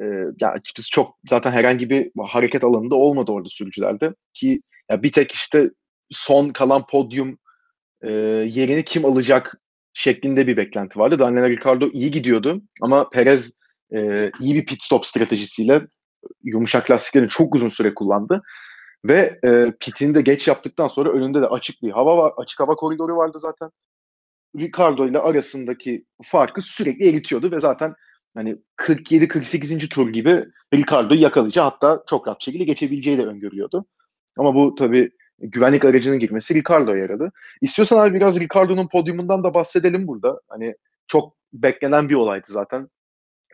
[0.00, 0.04] e,
[0.40, 5.32] ya açıkçası çok zaten herhangi bir hareket alanında olmadı orada sürücülerde ki ya bir tek
[5.32, 5.70] işte
[6.10, 7.38] son kalan podyum
[8.02, 8.10] e,
[8.50, 9.60] yerini kim alacak
[9.94, 11.18] şeklinde bir beklenti vardı.
[11.18, 13.52] Daniel Ricciardo iyi gidiyordu ama Perez
[13.94, 15.86] e, iyi bir pit stop stratejisiyle
[16.44, 18.42] yumuşak lastiklerini çok uzun süre kullandı.
[19.04, 22.74] Ve e, pitini de geç yaptıktan sonra önünde de açık bir hava var, açık hava
[22.74, 23.70] koridoru vardı zaten.
[24.58, 27.94] Ricardo ile arasındaki farkı sürekli eritiyordu ve zaten
[28.34, 29.88] hani 47-48.
[29.88, 33.84] tur gibi Ricardo'yu yakalayıcı hatta çok rahat şekilde geçebileceği de öngörüyordu.
[34.36, 37.32] Ama bu tabii güvenlik aracının girmesi Ricardo'ya yaradı.
[37.60, 40.40] İstiyorsan abi biraz Ricardo'nun podyumundan da bahsedelim burada.
[40.48, 40.74] Hani
[41.06, 42.88] çok beklenen bir olaydı zaten.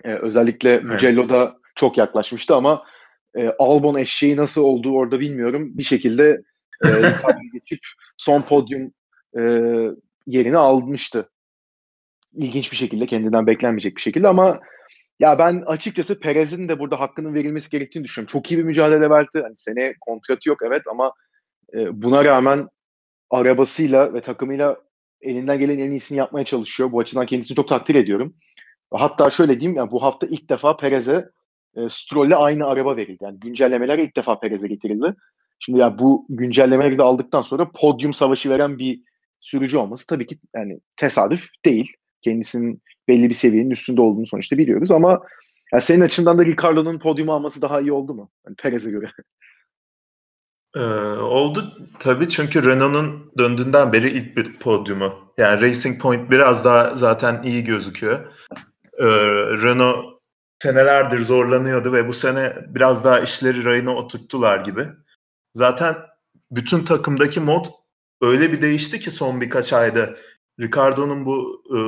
[0.05, 0.85] Ee, özellikle evet.
[0.85, 2.85] Mugello'da çok yaklaşmıştı ama
[3.37, 5.79] e, Albon eşeği nasıl olduğu orada bilmiyorum.
[5.79, 6.43] Bir şekilde
[6.85, 6.89] e,
[7.53, 7.81] geçip
[8.17, 8.93] son podyum
[9.39, 9.43] e,
[10.27, 11.31] yerini almıştı.
[12.37, 14.61] İlginç bir şekilde, kendinden beklenmeyecek bir şekilde ama
[15.21, 18.33] ya ben açıkçası Perez'in de burada hakkının verilmesi gerektiğini düşünüyorum.
[18.33, 19.41] Çok iyi bir mücadele verdi.
[19.43, 21.13] Hani sene kontratı yok evet ama
[21.75, 22.69] e, buna rağmen
[23.31, 24.77] arabasıyla ve takımıyla
[25.21, 26.93] elinden gelen en iyisini yapmaya çalışıyor.
[26.93, 28.35] Bu açıdan kendisini çok takdir ediyorum.
[28.93, 31.29] Hatta şöyle diyeyim yani bu hafta ilk defa Perez'e
[31.77, 33.25] e, Stroll'le aynı araba verildi.
[33.25, 35.15] Yani güncellemeler ilk defa Perez'e getirildi.
[35.59, 39.01] Şimdi ya bu güncellemeleri de aldıktan sonra podyum savaşı veren bir
[39.41, 41.93] sürücü olması tabii ki yani tesadüf değil.
[42.23, 45.23] Kendisinin belli bir seviyenin üstünde olduğunu sonuçta biliyoruz ama
[45.73, 48.31] yani senin açından da Ricardo'nun podyumu alması daha iyi oldu mu?
[48.47, 49.07] Yani Perez'e göre.
[50.77, 50.81] Ee,
[51.19, 55.33] oldu tabii çünkü Renault'un döndüğünden beri ilk bir podyumu.
[55.39, 58.27] Yani Racing Point biraz daha zaten iyi gözüküyor.
[58.99, 59.07] Ee,
[59.63, 60.21] Renault
[60.63, 64.87] senelerdir zorlanıyordu ve bu sene biraz daha işleri rayına oturttular gibi.
[65.55, 65.97] Zaten
[66.51, 67.67] bütün takımdaki mod
[68.21, 70.17] öyle bir değişti ki son birkaç ayda
[70.61, 71.79] Ricardo'nun bu e,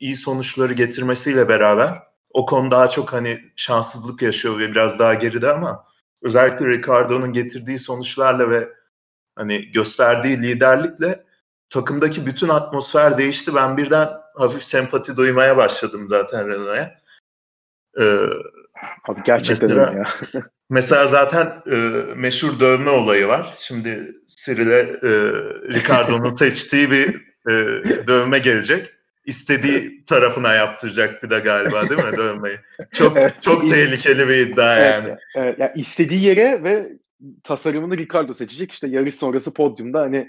[0.00, 5.52] iyi sonuçları getirmesiyle beraber o konu daha çok hani şanssızlık yaşıyor ve biraz daha geride
[5.52, 5.84] ama
[6.22, 8.68] özellikle Ricardo'nun getirdiği sonuçlarla ve
[9.36, 11.24] hani gösterdiği liderlikle
[11.70, 13.54] takımdaki bütün atmosfer değişti.
[13.54, 16.94] Ben birden hafif sempati duymaya başladım zaten Renault'a.
[18.00, 18.04] Ee,
[19.08, 20.42] Abi gerçekten mesela, ya.
[20.70, 21.76] mesela zaten e,
[22.16, 23.54] meşhur dövme olayı var.
[23.58, 25.10] Şimdi Cyril'e e,
[25.74, 27.52] Ricardo'nun seçtiği bir e,
[28.06, 28.92] dövme gelecek.
[29.24, 32.58] İstediği tarafına yaptıracak bir de galiba değil mi dövmeyi?
[32.92, 35.08] Çok evet, çok tehlikeli bir iddia yani.
[35.08, 35.58] Evet, evet.
[35.58, 36.88] Yani istediği yere ve
[37.44, 38.72] tasarımını Ricardo seçecek.
[38.72, 40.28] İşte yarış sonrası podyumda hani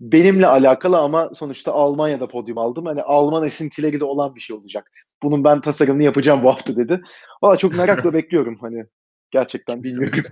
[0.00, 2.86] benimle alakalı ama sonuçta Almanya'da podyum aldım.
[2.86, 4.90] Hani Alman esintileri de olan bir şey olacak.
[5.22, 7.00] Bunun ben tasarımını yapacağım bu hafta dedi.
[7.42, 8.84] Valla çok merakla bekliyorum hani.
[9.30, 10.24] Gerçekten bilmiyorum.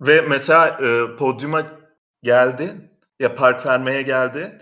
[0.00, 1.62] Ve mesela e, podyuma
[2.22, 2.70] geldi.
[3.20, 4.58] Ya park vermeye geldi.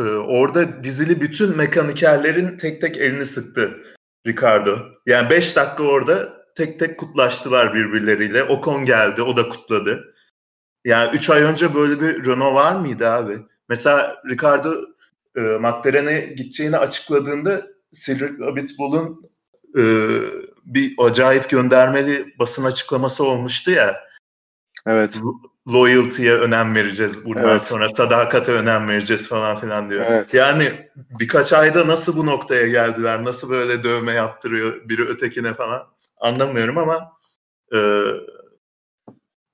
[0.00, 3.82] E, orada dizili bütün mekanikerlerin tek tek elini sıktı
[4.26, 4.78] Ricardo.
[5.06, 8.42] Yani 5 dakika orada tek tek kutlaştılar birbirleriyle.
[8.44, 10.14] Ocon geldi, o da kutladı.
[10.84, 13.38] Yani 3 ay önce böyle bir Renault var mıydı abi?
[13.68, 14.74] Mesela Ricardo
[15.36, 19.30] e, McLaren'e gideceğini açıkladığında Cedric Abitbull'un
[19.78, 19.82] e,
[20.64, 24.00] bir acayip göndermeli basın açıklaması olmuştu ya.
[24.86, 25.20] Evet.
[25.68, 27.62] Loyalty'ye önem vereceğiz buradan evet.
[27.62, 30.04] sonra sadakate önem vereceğiz falan filan diyor.
[30.08, 30.34] Evet.
[30.34, 33.24] Yani birkaç ayda nasıl bu noktaya geldiler?
[33.24, 35.86] Nasıl böyle dövme yaptırıyor biri ötekine falan
[36.20, 37.12] anlamıyorum ama
[37.74, 38.02] e,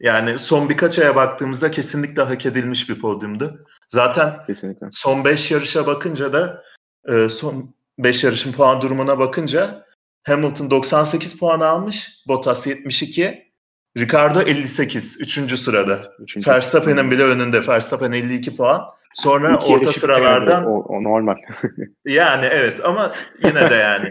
[0.00, 3.66] yani son birkaç aya baktığımızda kesinlikle hak edilmiş bir podyumdu.
[3.88, 4.86] Zaten kesinlikle.
[4.90, 6.64] son 5 yarışa bakınca da
[7.08, 9.86] e, son 5 yarışın puan durumuna bakınca
[10.22, 13.51] Hamilton 98 puan almış, Bottas 72,
[13.98, 15.58] Ricardo 58, 3.
[15.58, 16.00] sırada.
[16.18, 16.50] Üçüncü.
[16.50, 17.66] Verstappen'in bile önünde.
[17.66, 18.82] Verstappen 52 puan.
[19.14, 20.64] Sonra İki orta sıralardan...
[20.64, 21.36] O, o normal.
[22.06, 23.12] yani evet ama
[23.44, 24.06] yine de yani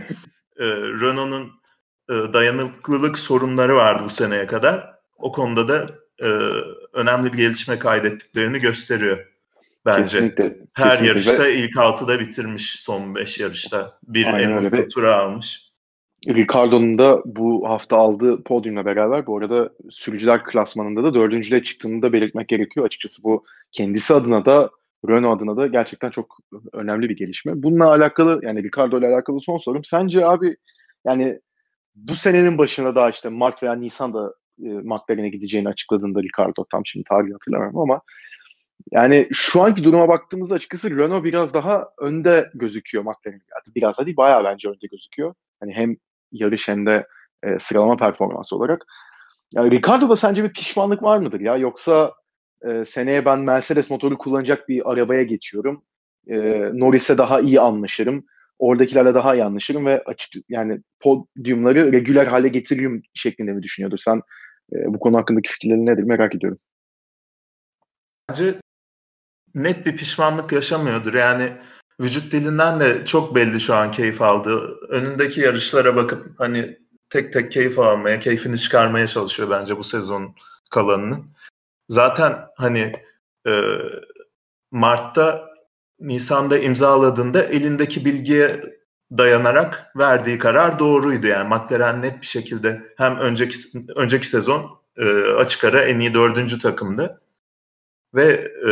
[0.59, 0.65] e,
[1.01, 1.51] Renault'un
[2.09, 4.93] e, dayanıklılık sorunları vardı bu seneye kadar.
[5.17, 5.87] O konuda da
[6.23, 6.27] e,
[6.93, 9.17] önemli bir gelişme kaydettiklerini gösteriyor
[9.85, 10.03] bence.
[10.03, 10.57] Kesinlikle.
[10.73, 11.07] Her kesinlikle.
[11.07, 13.97] yarışta ilk altıda bitirmiş son beş yarışta.
[14.03, 15.70] Bir en tura almış.
[16.27, 22.13] Ricardo'nun da bu hafta aldığı podyumla beraber bu arada sürücüler klasmanında da dördüncüle çıktığını da
[22.13, 22.85] belirtmek gerekiyor.
[22.85, 24.69] Açıkçası bu kendisi adına da
[25.09, 26.37] Renault adına da gerçekten çok
[26.73, 27.63] önemli bir gelişme.
[27.63, 29.83] Bununla alakalı yani Ricardo ile alakalı son sorum.
[29.83, 30.55] Sence abi
[31.05, 31.39] yani
[31.95, 37.03] bu senenin başında daha işte Mart veya Nisan'da e, McLaren'e gideceğini açıkladığında Ricardo tam şimdi
[37.09, 38.01] tarihi hatırlamıyorum ama
[38.91, 43.41] yani şu anki duruma baktığımızda açıkçası Renault biraz daha önde gözüküyor McLaren'e.
[43.75, 45.33] Biraz da değil bayağı bence önde gözüküyor.
[45.59, 45.95] Hani hem
[46.31, 47.07] yarış hem de
[47.43, 48.85] e, sıralama performansı olarak.
[49.53, 51.57] Yani Ricardo'da sence bir pişmanlık var mıdır ya?
[51.57, 52.13] Yoksa
[52.67, 55.83] e, seneye ben Mercedes motoru kullanacak bir arabaya geçiyorum.
[56.27, 56.37] E,
[56.73, 58.25] Norris'e daha iyi anlaşırım.
[58.59, 63.97] Oradakilerle daha iyi anlaşırım ve açık yani podyumları regüler hale getiririm şeklinde mi düşünüyordur?
[63.97, 64.21] Sen
[64.73, 66.59] e, bu konu hakkındaki fikirlerin nedir merak ediyorum.
[68.29, 68.55] Bence
[69.55, 71.13] net bir pişmanlık yaşamıyordur.
[71.13, 71.51] Yani
[72.01, 74.77] vücut dilinden de çok belli şu an keyif aldı.
[74.89, 76.77] Önündeki yarışlara bakıp hani
[77.09, 80.35] tek tek keyif almaya, keyfini çıkarmaya çalışıyor bence bu sezon
[80.69, 81.25] kalanının.
[81.89, 82.93] Zaten hani
[83.47, 83.63] e,
[84.71, 85.51] Mart'ta
[85.99, 88.61] Nisan'da imzaladığında elindeki bilgiye
[89.17, 91.27] dayanarak verdiği karar doğruydu.
[91.27, 93.57] Yani McLaren net bir şekilde hem önceki
[93.95, 97.21] önceki sezon e, açık ara en iyi dördüncü takımdı.
[98.15, 98.71] Ve e,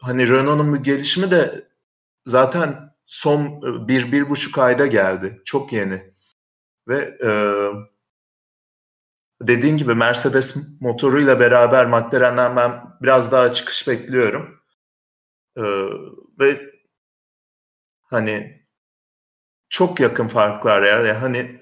[0.00, 1.66] hani Renault'un bu gelişimi de
[2.26, 5.42] zaten son e, bir, bir buçuk ayda geldi.
[5.44, 6.14] Çok yeni.
[6.88, 7.30] Ve e,
[9.40, 14.60] dediğin gibi Mercedes motoruyla beraber McLaren'den ben biraz daha çıkış bekliyorum.
[15.56, 15.62] E,
[16.40, 16.70] ve
[18.02, 18.66] hani
[19.68, 21.00] çok yakın farklar ya.
[21.00, 21.60] Yani hani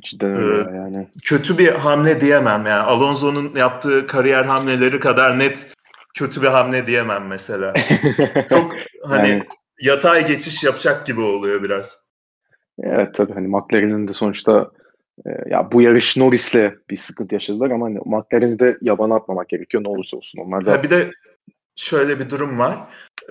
[0.00, 1.08] Cidden öyle e, yani.
[1.24, 2.82] Kötü bir hamle diyemem yani.
[2.82, 5.72] Alonso'nun yaptığı kariyer hamleleri kadar net
[6.14, 7.74] kötü bir hamle diyemem mesela.
[8.48, 9.46] Çok hani yani,
[9.80, 11.98] yatay geçiş yapacak gibi oluyor biraz.
[12.82, 14.70] Evet tabii hani McLaren'in de sonuçta
[15.26, 19.84] e, ya bu yarış Norris'le bir sıkıntı yaşadılar ama hani McLaren'i de yabana atmamak gerekiyor
[19.84, 20.38] ne olursa olsun.
[20.38, 20.72] Onlar da...
[20.72, 21.10] Ha, bir de
[21.76, 22.78] şöyle bir durum var.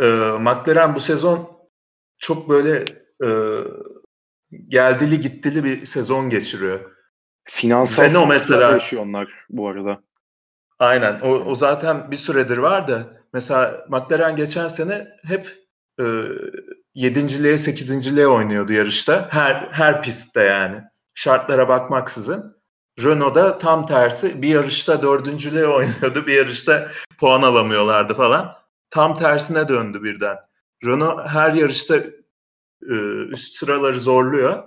[0.01, 1.59] Ee, McLaren bu sezon
[2.17, 2.85] çok böyle
[3.23, 3.29] e,
[4.67, 6.91] geldili gittili bir sezon geçiriyor.
[7.43, 10.01] Finansal Renault mesela yaşıyor onlar bu arada.
[10.79, 11.19] Aynen.
[11.19, 15.57] O, o zaten bir süredir var da mesela McLaren geçen sene hep
[15.99, 16.05] e,
[16.93, 19.27] yedinciliğe, sekizinciliğe oynuyordu yarışta.
[19.31, 20.81] Her her pistte yani.
[21.13, 22.59] Şartlara bakmaksızın.
[23.03, 26.27] Renault'da tam tersi bir yarışta dördüncülüğe oynuyordu.
[26.27, 26.87] Bir yarışta
[27.19, 28.55] puan alamıyorlardı falan.
[28.89, 30.37] Tam tersine döndü birden.
[30.85, 31.95] Renault her yarışta
[32.89, 32.95] e,
[33.29, 34.63] üst sıraları zorluyor.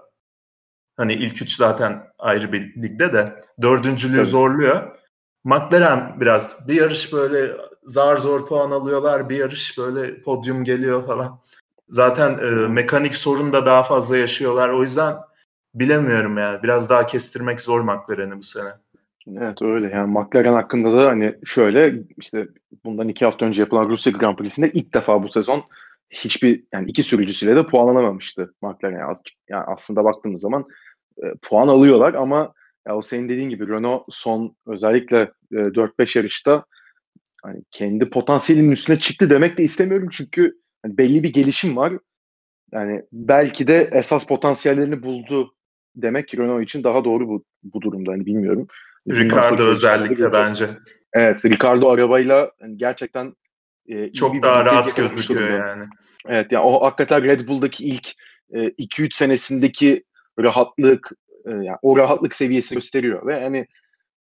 [0.97, 4.27] Hani ilk üç zaten ayrı bir ligde de dördüncülüğü Tabii.
[4.27, 4.97] zorluyor.
[5.45, 7.53] McLaren biraz bir yarış böyle
[7.85, 9.29] zar zor puan alıyorlar.
[9.29, 11.39] Bir yarış böyle podyum geliyor falan.
[11.89, 14.69] Zaten e, mekanik sorun da daha fazla yaşıyorlar.
[14.69, 15.17] O yüzden
[15.75, 16.63] bilemiyorum yani.
[16.63, 18.69] Biraz daha kestirmek zor McLaren'i bu sene.
[19.37, 22.49] Evet öyle yani McLaren hakkında da hani şöyle işte
[22.85, 25.65] bundan iki hafta önce yapılan Rusya Grand Prix'sinde ilk defa bu sezon
[26.11, 28.99] hiçbir yani iki sürücüsüyle de puan alamamıştı McLaren.
[28.99, 29.17] Yani,
[29.49, 30.65] yani aslında baktığımız zaman
[31.23, 32.53] e, puan alıyorlar ama
[32.89, 36.65] ya o senin dediğin gibi Renault son özellikle e, 4-5 yarışta
[37.43, 41.93] hani kendi potansiyelinin üstüne çıktı demek de istemiyorum çünkü hani belli bir gelişim var.
[42.73, 45.55] Yani belki de esas potansiyellerini buldu
[45.97, 48.67] demek Renault için daha doğru bu, bu durumda hani bilmiyorum.
[49.09, 50.71] Ricardo özellikle bence.
[51.13, 53.35] Evet, Ricardo arabayla yani gerçekten
[53.89, 55.85] e, çok daha rahat gözüküyor yani.
[56.29, 58.09] Evet yani o hakikaten Red Bull'daki ilk
[58.53, 60.05] 2-3 e, senesindeki
[60.39, 61.13] rahatlık
[61.47, 63.67] e, yani o rahatlık seviyesini gösteriyor ve hani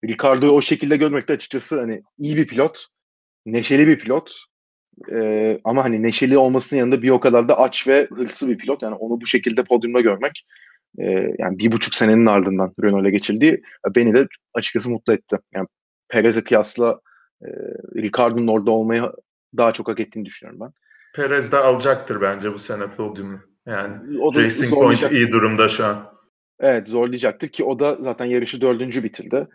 [0.06, 2.86] Ricardo'yu o şekilde görmek de açıkçası hani iyi bir pilot,
[3.46, 4.36] neşeli bir pilot.
[5.12, 8.82] E, ama hani neşeli olmasının yanında bir o kadar da aç ve hırslı bir pilot.
[8.82, 10.46] Yani onu bu şekilde podyumda görmek
[11.00, 11.04] e,
[11.38, 13.62] yani bir buçuk senenin ardından Renault'a geçildiği
[13.96, 15.38] beni de açıkçası mutlu etti.
[15.54, 15.68] Yani
[16.10, 17.00] Perez'e kıyasla
[17.42, 17.48] e,
[17.96, 19.04] Ricardo'nun orada olmayı
[19.58, 20.74] daha çok hak ettiğini düşünüyorum ben.
[21.16, 23.40] Perez de alacaktır bence bu sene podyumu.
[23.66, 26.12] Yani o da Racing Point iyi durumda şu an.
[26.62, 29.47] Evet zorlayacaktır ki o da zaten yarışı dördüncü bitirdi.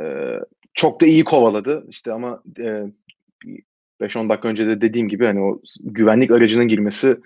[0.00, 0.38] Ee,
[0.74, 2.82] çok da iyi kovaladı işte ama e,
[4.00, 7.16] 5-10 dakika önce de dediğim gibi hani o güvenlik aracının girmesi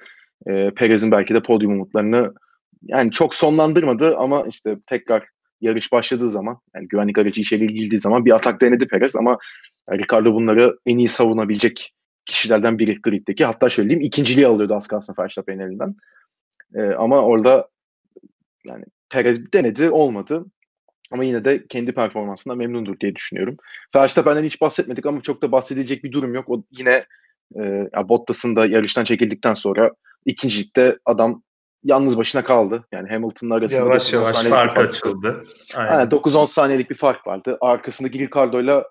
[0.47, 2.35] e, Perez'in belki de podyum umutlarını
[2.83, 5.29] yani çok sonlandırmadı ama işte tekrar
[5.61, 9.39] yarış başladığı zaman yani güvenlik aracı içeri girdiği zaman bir atak denedi Perez ama
[9.91, 11.93] Ricardo bunları en iyi savunabilecek
[12.27, 13.45] kişilerden biri griddeki.
[13.45, 15.95] Hatta şöyle diyeyim ikinciliği alıyordu az kalsın Verstappen'in elinden.
[16.75, 17.69] E, ama orada
[18.65, 20.45] yani Perez denedi olmadı.
[21.11, 23.57] Ama yine de kendi performansından memnundur diye düşünüyorum.
[23.95, 26.45] Verstappen'den hiç bahsetmedik ama çok da bahsedilecek bir durum yok.
[26.49, 27.05] O yine
[27.57, 29.91] e, Bottas'ın da yarıştan çekildikten sonra
[30.25, 31.43] ikincilikte adam
[31.85, 32.85] yalnız başına kaldı.
[32.93, 35.43] Yani Hamilton'la arasında yavaş yavaş fark, fark açıldı.
[35.75, 35.93] Aynen.
[35.93, 37.59] Yani 9-10 saniyelik bir fark vardı.
[37.61, 38.85] Arkasındaki Ricardo'yla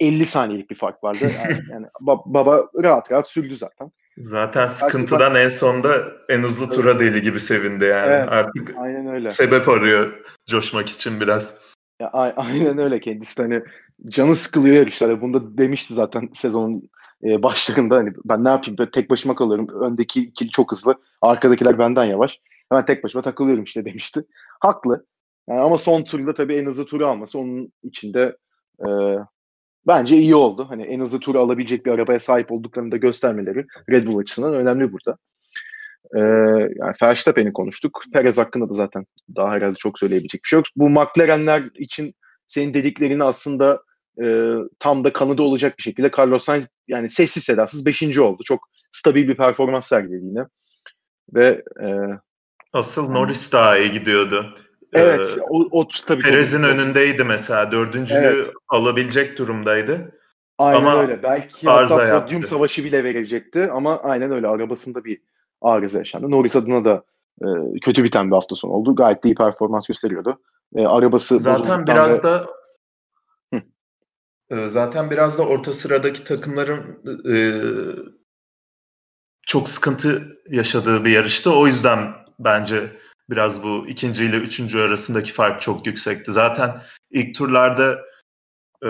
[0.00, 1.32] 50 saniyelik bir fark vardı.
[1.36, 3.92] Yani, yani baba rahat rahat sürdü zaten.
[4.18, 8.12] Zaten sıkıntıdan en sonda en hızlı tura deli gibi sevindi yani.
[8.12, 9.30] Evet, Artık aynen öyle.
[9.30, 10.12] sebep arıyor
[10.46, 11.54] coşmak için biraz.
[12.00, 13.62] Ya, aynen öyle kendisi hani
[14.08, 15.20] canı sıkılıyor yarışlarda.
[15.20, 16.90] Bunu da demişti zaten sezonun
[17.24, 19.68] e, başlarında hani ben ne yapayım ben tek başıma kalıyorum.
[19.80, 20.94] Öndeki ikili çok hızlı.
[21.22, 22.40] Arkadakiler benden yavaş.
[22.68, 24.24] Hemen tek başıma takılıyorum işte demişti.
[24.60, 25.06] Haklı.
[25.48, 28.36] Yani ama son turda tabii en hızlı turu alması onun içinde
[28.80, 28.88] e,
[29.86, 30.66] bence iyi oldu.
[30.68, 34.92] Hani en hızlı turu alabilecek bir arabaya sahip olduklarını da göstermeleri Red Bull açısından önemli
[34.92, 35.16] burada.
[36.14, 36.20] Ee,
[36.76, 38.02] yani Verstappen'i konuştuk.
[38.12, 40.66] Perez hakkında da zaten daha herhalde çok söyleyebilecek bir şey yok.
[40.76, 42.14] Bu McLaren'ler için
[42.46, 43.82] senin dediklerini aslında
[44.22, 48.18] e, tam da kanıda olacak bir şekilde Carlos Sainz yani sessiz sedasız 5.
[48.18, 48.42] oldu.
[48.44, 50.46] Çok stabil bir performans sergiledi yine.
[51.34, 51.88] ve e,
[52.72, 54.54] asıl Norris daha iyi gidiyordu.
[54.92, 57.72] Evet, ee, o, o tabii Perez'in önündeydi mesela.
[57.72, 58.52] Dördüncülüğü evet.
[58.68, 60.12] alabilecek durumdaydı.
[60.58, 61.22] Aynen ama öyle.
[61.22, 64.48] Belki hatta podyum savaşı bile verilecekti ama aynen öyle.
[64.48, 65.18] Arabasında bir
[65.60, 66.30] arıza yaşandı.
[66.30, 67.04] Norris adına da
[67.42, 67.46] e,
[67.80, 68.94] kötü biten bir hafta sonu oldu.
[68.94, 70.40] Gayet de iyi performans gösteriyordu.
[70.74, 72.22] E, arabası zaten biraz ve...
[72.22, 72.46] da
[74.50, 77.36] e, zaten biraz da orta sıradaki takımların e,
[79.46, 81.52] çok sıkıntı yaşadığı bir yarıştı.
[81.52, 82.92] O yüzden bence
[83.30, 86.32] biraz bu ikinci ile üçüncü arasındaki fark çok yüksekti.
[86.32, 86.78] Zaten
[87.10, 87.98] ilk turlarda
[88.82, 88.88] e,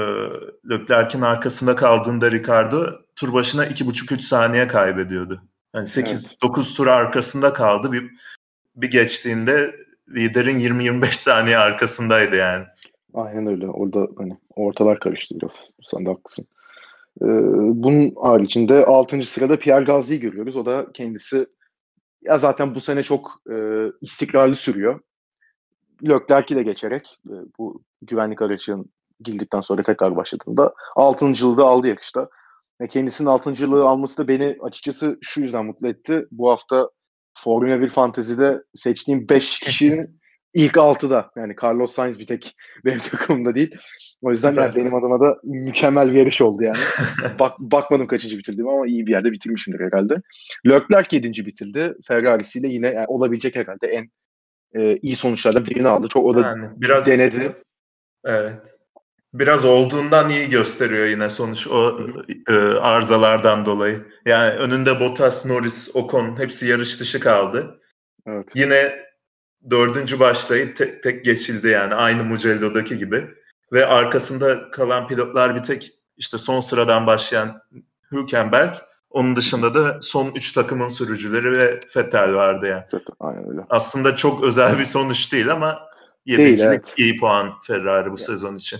[0.70, 5.42] Leclerc'in arkasında kaldığında Ricardo tur başına iki buçuk üç saniye kaybediyordu.
[5.74, 6.76] Yani 8 9 evet.
[6.76, 7.92] tur arkasında kaldı.
[7.92, 8.10] Bir
[8.76, 9.76] bir geçtiğinde
[10.14, 12.64] liderin 20-25 saniye arkasındaydı yani.
[13.14, 13.68] Aynen öyle.
[13.68, 15.70] Orada hani ortalar karıştı biraz.
[15.82, 16.46] Sen de haklısın.
[17.22, 17.26] Ee,
[17.82, 19.22] bunun haricinde 6.
[19.22, 20.56] sırada Pierre Gasly'yi görüyoruz.
[20.56, 21.46] O da kendisi
[22.26, 23.56] ya zaten bu sene çok e,
[24.00, 25.00] istikrarlı sürüyor.
[26.08, 28.86] Leclerc'i de geçerek e, bu güvenlik aracının
[29.20, 31.26] girdikten sonra tekrar başladığında 6.
[31.26, 32.28] yılı da aldı yarışta.
[32.80, 33.62] Ve kendisinin 6.
[33.62, 36.26] yılı alması da beni açıkçası şu yüzden mutlu etti.
[36.30, 36.90] Bu hafta
[37.38, 40.20] Formula 1 Fantezi'de seçtiğim 5 kişinin
[40.56, 41.30] ilk 6'da.
[41.36, 43.76] Yani Carlos Sainz bir tek benim takımımda değil.
[44.22, 46.76] O yüzden yani benim adıma da mükemmel bir yarış oldu yani.
[47.38, 50.22] Bak, bakmadım kaçıncı bitirdim ama iyi bir yerde bitirmişimdir herhalde.
[50.66, 51.46] Leclerc 7.
[51.46, 51.94] bitirdi.
[52.08, 54.10] Ferrari'siyle yine yani olabilecek herhalde en
[54.74, 56.08] e, iyi sonuçlardan birini aldı.
[56.08, 57.52] Çok o da yani biraz denedi.
[58.24, 58.76] Evet
[59.38, 62.00] biraz olduğundan iyi gösteriyor yine sonuç o
[62.48, 64.04] e, arızalardan dolayı.
[64.26, 67.80] Yani önünde Bottas, Norris, Ocon hepsi yarış dışı kaldı.
[68.26, 68.52] Evet.
[68.54, 69.05] Yine
[69.70, 73.26] dördüncü başlayıp tek tek geçildi yani aynı Mugello'daki gibi.
[73.72, 77.62] Ve arkasında kalan pilotlar bir tek işte son sıradan başlayan
[78.12, 78.74] Hülkenberg.
[79.10, 83.02] Onun dışında da son üç takımın sürücüleri ve Vettel vardı yani.
[83.20, 83.60] Aynen öyle.
[83.70, 85.78] Aslında çok özel bir sonuç değil ama
[86.26, 86.62] 7.
[86.62, 86.94] evet.
[86.96, 88.18] iyi puan Ferrari bu yani.
[88.18, 88.78] sezon için.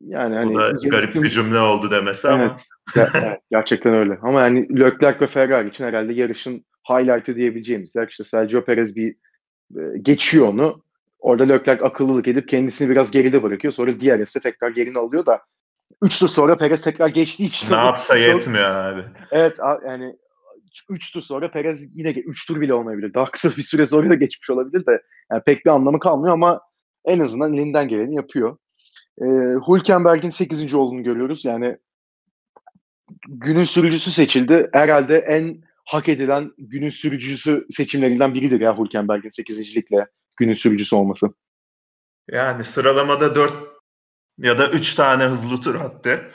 [0.00, 2.56] Yani hani Bu da garip bir cümle oldu demesi evet, ama.
[2.96, 4.18] evet, gerçekten öyle.
[4.22, 9.16] Ama yani Leclerc ve Ferrari için herhalde yarışın highlight'ı diyebileceğimiz yer işte Sergio Perez bir
[10.02, 10.82] geçiyor onu.
[11.18, 13.72] Orada Leclerc akıllılık edip kendisini biraz geride bırakıyor.
[13.72, 15.42] Sonra diğer tekrar yerini alıyor da
[16.02, 17.72] 3 tur sonra Perez tekrar geçtiği için.
[17.72, 19.02] Ne yapsa yetmiyor abi.
[19.30, 20.16] Evet yani
[20.90, 23.14] 3 tur sonra Perez yine 3 tur bile olmayabilir.
[23.14, 25.02] Daha kısa bir süre sonra da geçmiş olabilir de
[25.32, 26.60] yani pek bir anlamı kalmıyor ama
[27.04, 28.56] en azından elinden geleni yapıyor.
[29.20, 29.24] E,
[29.68, 30.74] Hülkenberg'in 8.
[30.74, 31.44] olduğunu görüyoruz.
[31.44, 31.76] Yani
[33.28, 34.68] günün sürücüsü seçildi.
[34.72, 39.76] Herhalde en hak edilen günün sürücüsü seçimlerinden biridir ya Hülkenberg'in 8.
[39.76, 41.26] likle günün sürücüsü olması.
[42.30, 43.52] Yani sıralamada 4
[44.38, 46.30] ya da 3 tane hızlı tur attı.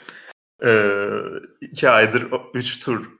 [0.64, 1.18] Ee,
[1.60, 3.10] iki aydır 3 tur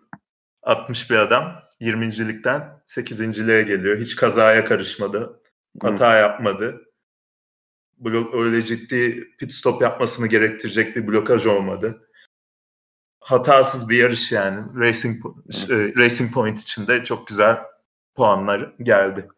[0.62, 1.62] atmış bir adam.
[1.80, 3.98] 20.likten 8.liğe geliyor.
[3.98, 5.40] Hiç kazaya karışmadı.
[5.82, 6.18] Hata Hı.
[6.18, 6.84] yapmadı
[7.98, 12.08] blok, öyle ciddi pit stop yapmasını gerektirecek bir blokaj olmadı.
[13.24, 14.60] Hatasız bir yarış yani.
[14.78, 15.16] Racing
[15.70, 17.58] e, Racing Point içinde çok güzel
[18.14, 19.28] puanlar geldi.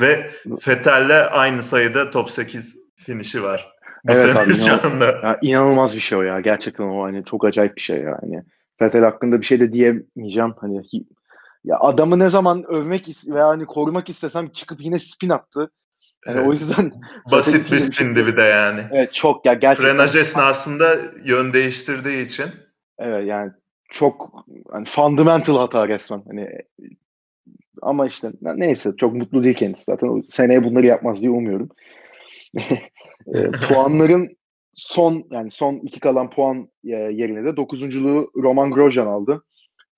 [0.00, 3.72] Ve Fettel'le aynı sayıda top 8 finişi var.
[4.04, 5.04] Bu evet abi şu anda.
[5.04, 6.40] Ya, inanılmaz bir şey o ya.
[6.40, 8.42] Gerçekten o hani çok acayip bir şey yani.
[8.78, 10.54] Fettel hakkında bir şey de diyemeyeceğim.
[10.60, 10.82] Hani
[11.64, 15.70] ya adamı ne zaman övmek veya hani korumak istesem çıkıp yine spin attı.
[16.26, 16.48] Yani evet.
[16.48, 16.92] o yüzden
[17.30, 18.80] basit bir spindi bir de yani.
[18.92, 19.92] Evet çok ya gerçekten.
[19.92, 22.46] Frenaj esnasında yön değiştirdiği için.
[23.02, 23.52] Evet yani
[23.88, 26.22] çok hani fundamental hata resmen.
[26.26, 26.48] Hani
[27.82, 30.08] ama işte neyse çok mutlu değil kendisi zaten.
[30.08, 31.68] O seneye bunları yapmaz diye umuyorum.
[33.34, 34.28] e, puanların
[34.74, 39.44] son yani son iki kalan puan e, yerine de dokuzunculuğu Roman Grosjean aldı.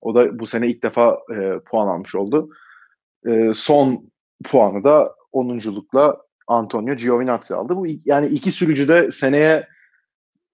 [0.01, 2.49] O da bu sene ilk defa e, puan almış oldu.
[3.27, 4.11] E, son
[4.43, 7.75] puanı da 10'unculukla Antonio Giovinazzi aldı.
[7.75, 9.67] Bu yani iki sürücü de seneye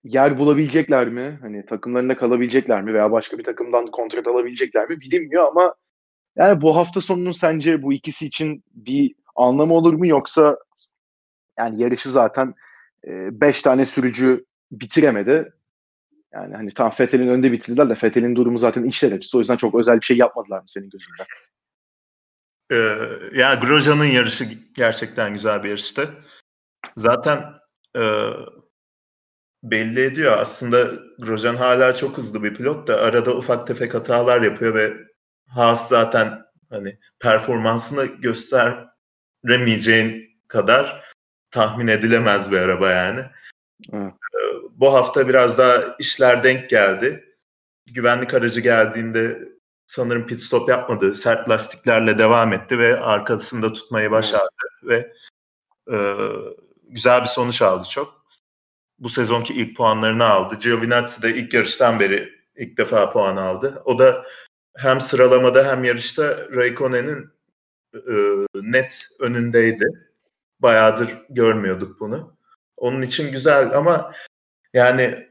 [0.03, 1.37] yer bulabilecekler mi?
[1.41, 5.75] Hani takımlarında kalabilecekler mi veya başka bir takımdan kontrat alabilecekler mi bilinmiyor ama
[6.35, 10.57] yani bu hafta sonunun sence bu ikisi için bir anlamı olur mu yoksa
[11.59, 12.53] yani yarışı zaten
[13.03, 15.53] 5 e, tane sürücü bitiremedi.
[16.33, 19.37] Yani hani tam Fethel'in önde bitirdiler de Fethel'in durumu zaten içler acısı.
[19.37, 21.25] O yüzden çok özel bir şey yapmadılar mı senin gözünden?
[22.71, 22.75] Ee,
[23.39, 24.45] yani Grosjean'ın yarışı
[24.75, 26.09] gerçekten güzel bir yarıştı.
[26.97, 27.43] Zaten
[27.97, 28.01] e,
[29.63, 30.37] belli ediyor.
[30.37, 34.93] Aslında Grosjean hala çok hızlı bir pilot da arada ufak tefek hatalar yapıyor ve
[35.47, 41.11] Haas zaten hani performansını gösteremeyeceğin kadar
[41.51, 43.25] tahmin edilemez bir araba yani.
[43.93, 44.13] Evet.
[44.71, 47.35] Bu hafta biraz daha işler denk geldi.
[47.85, 49.49] Güvenlik aracı geldiğinde
[49.85, 51.15] sanırım pit stop yapmadı.
[51.15, 54.49] Sert lastiklerle devam etti ve arkasında tutmayı başardı
[54.85, 55.11] evet.
[55.87, 55.97] ve e,
[56.83, 58.20] güzel bir sonuç aldı çok.
[59.01, 60.55] Bu sezonki ilk puanlarını aldı.
[60.55, 63.81] Giovinazzi de ilk yarıştan beri ilk defa puan aldı.
[63.85, 64.25] O da
[64.77, 67.29] hem sıralamada hem yarışta Raikkonen'in
[67.95, 68.13] e,
[68.55, 69.85] net önündeydi.
[70.59, 72.37] Bayağıdır görmüyorduk bunu.
[72.77, 74.13] Onun için güzel ama
[74.73, 75.27] yani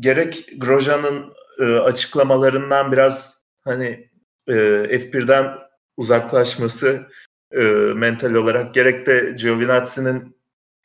[0.00, 4.10] gerek Grosjean'ın e, açıklamalarından biraz hani
[4.48, 4.52] e,
[4.98, 5.58] F1'den
[5.96, 7.06] uzaklaşması
[7.52, 7.62] e,
[7.94, 10.35] mental olarak gerek de Giovinazzi'nin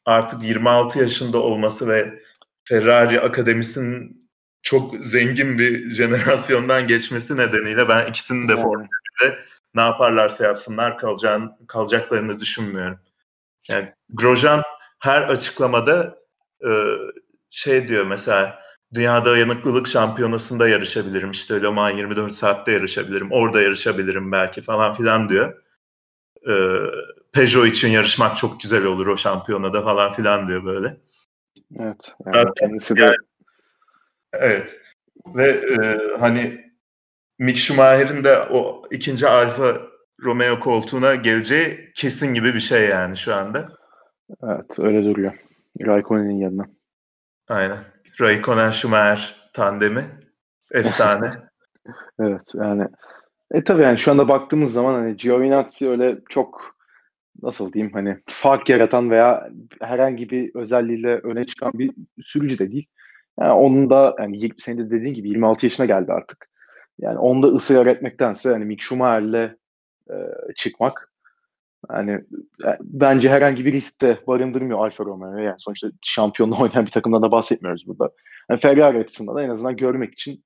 [0.05, 2.21] artık 26 yaşında olması ve
[2.63, 4.29] Ferrari akademisinin
[4.61, 8.87] çok zengin bir jenerasyondan geçmesi nedeniyle ben ikisinin de Formula
[9.21, 9.39] 1'de
[9.75, 12.99] ne yaparlarsa yapsınlar kalacağını, kalacaklarını düşünmüyorum.
[13.69, 14.63] Yani Grosjean
[14.99, 16.19] her açıklamada
[16.65, 16.69] e,
[17.51, 18.61] şey diyor mesela
[18.93, 21.31] Dünya Dayanıklılık Şampiyonası'nda yarışabilirim.
[21.31, 23.31] İşte Le Mans 24 saatte yarışabilirim.
[23.31, 25.63] Orada yarışabilirim belki falan filan diyor.
[26.49, 26.53] Ee,
[27.33, 30.97] Peugeot için yarışmak çok güzel olur o şampiyonada falan filan diyor böyle.
[31.79, 32.15] Evet.
[32.25, 33.01] Yani Zaten, kendisi de...
[33.01, 33.15] Yani,
[34.33, 34.79] evet.
[35.25, 36.71] Ve e, hani
[37.39, 39.81] Mick Schumacher'in de o ikinci Alfa
[40.23, 43.69] Romeo koltuğuna geleceği kesin gibi bir şey yani şu anda.
[44.43, 45.33] Evet öyle duruyor.
[45.81, 46.65] Raikkonen'in yanına.
[47.49, 47.77] Aynen.
[48.21, 50.05] Raikkonen Schumacher tandemi.
[50.71, 51.33] Efsane.
[52.19, 52.87] evet yani
[53.51, 56.75] e tabii yani şu anda baktığımız zaman hani Giovinazzi öyle çok
[57.41, 59.49] nasıl diyeyim hani fark yaratan veya
[59.81, 61.91] herhangi bir özelliğiyle öne çıkan bir
[62.23, 62.87] sürücü de değil.
[63.39, 66.49] Yani onun da yani senin de dediğin gibi 26 yaşına geldi artık.
[66.99, 69.55] Yani onda ısrar etmektense hani Mick Schumacher'le
[70.09, 70.15] e,
[70.55, 71.11] çıkmak
[71.89, 72.11] yani
[72.65, 75.37] e, bence herhangi bir risk de barındırmıyor Alfa Romeo.
[75.37, 78.11] Yani sonuçta şampiyonluğu oynayan bir takımdan da bahsetmiyoruz burada.
[78.49, 80.43] Yani Ferrari açısından da en azından görmek için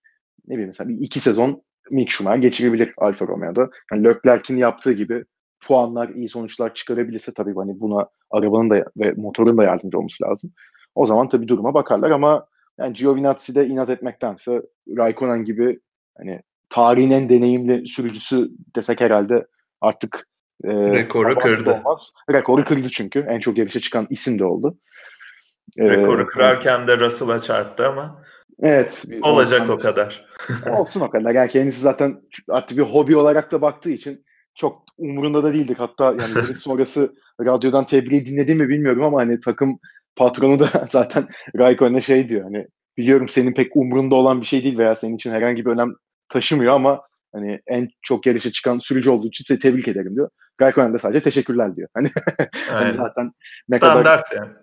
[0.47, 3.69] ne bileyim mesela bir iki sezon Mick Schumacher geçirebilir Alfa Romeo'da.
[3.91, 5.25] Yani Leclerc'in yaptığı gibi
[5.65, 10.51] puanlar, iyi sonuçlar çıkarabilirse tabii hani buna arabanın da ve motorun da yardımcı olması lazım.
[10.95, 12.47] O zaman tabii duruma bakarlar ama
[12.79, 14.61] yani Giovinazzi de inat etmektense
[14.97, 15.79] Raikkonen gibi
[16.17, 19.47] hani tarihin en deneyimli sürücüsü desek herhalde
[19.81, 20.27] artık
[20.63, 21.71] e, rekoru kırdı.
[21.71, 22.13] Olmaz.
[22.31, 23.25] Rekoru kırdı çünkü.
[23.29, 24.77] En çok yarışa çıkan isim de oldu.
[25.79, 28.25] Rekoru ee, kırarken de Russell'a çarptı ama
[28.59, 29.05] Evet.
[29.21, 30.25] Olacak olsun, o kadar.
[30.69, 31.31] olsun o kadar.
[31.31, 34.25] Yani kendisi zaten artık bir hobi olarak da baktığı için
[34.55, 35.79] çok umurunda da değildik.
[35.79, 39.79] Hatta yani sonrası radyodan tebriği dinledi mi bilmiyorum ama hani takım
[40.15, 41.27] patronu da zaten
[41.57, 45.31] Raikkonen'e şey diyor hani biliyorum senin pek umurunda olan bir şey değil veya senin için
[45.31, 45.93] herhangi bir önem
[46.29, 47.01] taşımıyor ama
[47.33, 50.29] hani en çok yarışa çıkan sürücü olduğu için seni tebrik ederim diyor.
[50.61, 51.89] Raikkonen de sadece teşekkürler diyor.
[51.93, 52.11] Hani,
[52.69, 53.31] hani zaten
[53.69, 54.53] ne Standart kadar yani.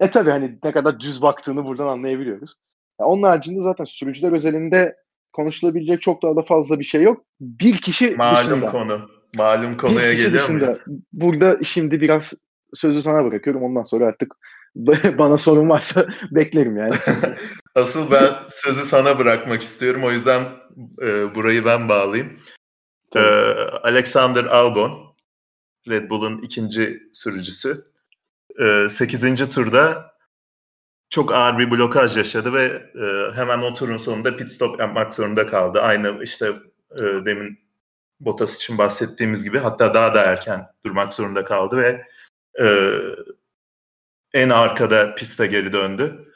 [0.00, 2.56] E tabii hani ne kadar düz baktığını buradan anlayabiliyoruz.
[3.00, 4.96] Yani onun haricinde zaten sürücüler özelinde
[5.32, 7.24] konuşulabilecek çok daha da fazla bir şey yok.
[7.40, 8.70] Bir kişi Malum dışında.
[8.70, 9.08] konu.
[9.36, 10.84] Malum konuya geliyor muyuz?
[11.12, 12.32] Burada şimdi biraz
[12.74, 13.62] sözü sana bırakıyorum.
[13.62, 14.32] Ondan sonra artık
[15.18, 16.94] bana sorun varsa beklerim yani.
[17.74, 20.04] Asıl ben sözü sana bırakmak istiyorum.
[20.04, 20.42] O yüzden
[21.02, 22.40] e, burayı ben bağlayayım.
[23.16, 23.20] E,
[23.82, 25.14] Alexander Albon,
[25.88, 27.84] Red Bull'un ikinci sürücüsü.
[28.60, 29.54] E, 8.
[29.54, 30.12] turda
[31.10, 32.64] çok ağır bir blokaj yaşadı ve
[32.94, 35.80] e, hemen o turun sonunda pit stop yapmak zorunda kaldı.
[35.80, 36.46] Aynı işte
[36.96, 37.58] e, demin
[38.24, 42.06] Bottas için bahsettiğimiz gibi hatta daha da erken durmak zorunda kaldı ve
[42.60, 42.66] e,
[44.34, 46.32] en arkada piste geri döndü.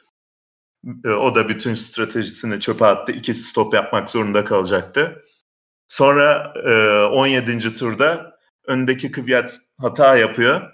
[1.05, 3.11] E, o da bütün stratejisini çöpe attı.
[3.11, 5.25] İki stop yapmak zorunda kalacaktı.
[5.87, 7.73] Sonra e, 17.
[7.73, 10.73] turda öndeki Kvyat hata yapıyor.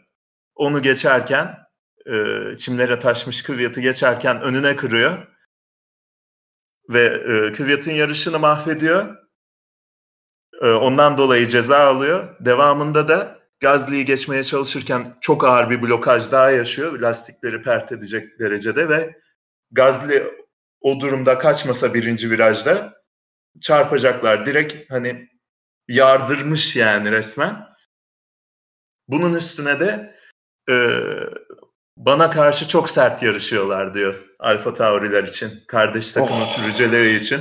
[0.56, 1.58] Onu geçerken
[2.06, 2.16] e,
[2.56, 5.28] çimlere taşmış Kvyat'ı geçerken önüne kırıyor.
[6.90, 9.23] Ve e, Kvyat'ın yarışını mahvediyor.
[10.64, 12.36] E, ondan dolayı ceza alıyor.
[12.40, 17.00] Devamında da Gazli'yi geçmeye çalışırken çok ağır bir blokaj daha yaşıyor.
[17.00, 19.16] Lastikleri pert edecek derecede ve
[19.72, 20.34] Gazli
[20.82, 22.94] o durumda kaçmasa birinci virajda
[23.62, 24.46] çarpacaklar.
[24.46, 25.30] Direkt hani
[25.88, 27.68] yardırmış yani resmen.
[29.08, 30.16] Bunun üstüne de
[30.70, 30.76] e,
[31.98, 35.52] bana karşı çok sert yarışıyorlar diyor Alfa Tauri'ler için.
[35.68, 36.48] Kardeş takımın oh.
[36.48, 37.40] sürücüleri için.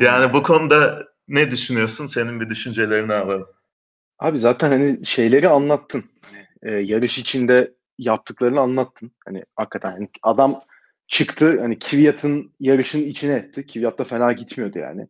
[0.00, 2.06] Yani bu konuda ne düşünüyorsun?
[2.06, 3.48] Senin bir düşüncelerini alalım.
[4.18, 6.04] Abi zaten hani şeyleri anlattın.
[6.20, 9.10] Hani, e, yarış içinde yaptıklarını anlattın.
[9.26, 10.60] Hani hakikaten hani adam
[11.06, 13.66] çıktı hani Kvyat'ın yarışın içine etti.
[13.66, 15.08] Kvyat da fena gitmiyordu yani.